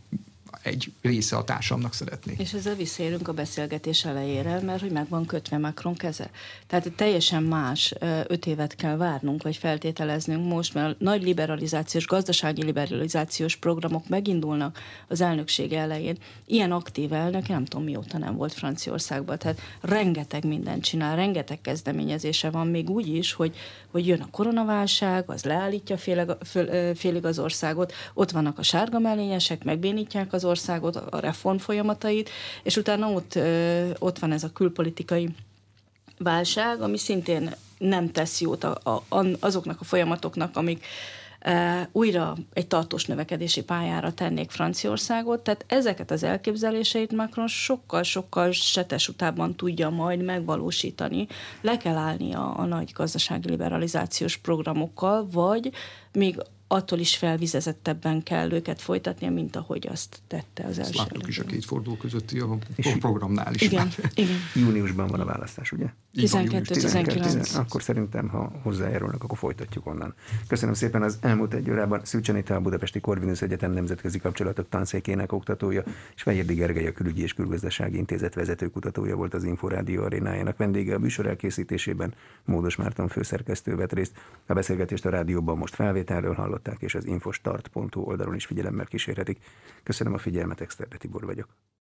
[0.67, 2.35] egy része a társamnak szeretné.
[2.37, 6.29] És ezzel visszaérünk a beszélgetés elejére, mert hogy meg van kötve Macron keze.
[6.67, 7.93] Tehát teljesen más
[8.27, 14.79] öt évet kell várnunk, vagy feltételeznünk most, mert a nagy liberalizációs, gazdasági liberalizációs programok megindulnak
[15.07, 16.17] az elnökség elején.
[16.45, 22.49] Ilyen aktív elnök, nem tudom mióta nem volt Franciaországban, tehát rengeteg mindent csinál, rengeteg kezdeményezése
[22.49, 23.55] van, még úgy is, hogy,
[23.91, 26.31] hogy jön a koronaválság, az leállítja félig,
[26.95, 30.56] félig az országot, ott vannak a sárga mellényesek, megbénítják az országot,
[31.09, 32.29] a reform folyamatait,
[32.63, 33.39] és utána ott,
[33.99, 35.29] ott van ez a külpolitikai
[36.17, 40.85] válság, ami szintén nem tesz jót a, a, azoknak a folyamatoknak, amik
[41.91, 49.55] újra egy tartós növekedési pályára tennék Franciaországot, tehát ezeket az elképzeléseit Macron sokkal-sokkal setes utában
[49.55, 51.27] tudja majd megvalósítani.
[51.61, 55.71] Le kell állni a, a nagy gazdasági liberalizációs programokkal, vagy
[56.11, 60.93] még attól is felvizezettebben kell őket folytatnia, mint ahogy azt tette az első.
[60.97, 62.57] láttuk is a két forduló közötti a
[62.99, 63.61] programnál is.
[63.61, 64.37] Igen, igen.
[64.55, 65.85] Júniusban van a választás, ugye?
[66.17, 67.57] 12-19.
[67.57, 70.13] Akkor szerintem, ha hozzájárulnak, akkor folytatjuk onnan.
[70.47, 75.31] Köszönöm szépen az elmúlt egy órában Szűcs Anita, a Budapesti Corvinus Egyetem nemzetközi kapcsolatok tanszékének
[75.31, 75.83] oktatója,
[76.15, 80.99] és Fejérdi Gergely, a Külügyi és Külgazdasági Intézet vezetőkutatója volt az Inforádió arénájának vendége a
[80.99, 82.13] műsor elkészítésében.
[82.45, 84.17] Módos Márton főszerkesztő vett részt.
[84.45, 89.37] A beszélgetést a rádióban most felvételről hallották, és az infostart.hu oldalon is figyelemmel kísérhetik.
[89.83, 91.47] Köszönöm a figyelmet, Exterde Tibor vagyok.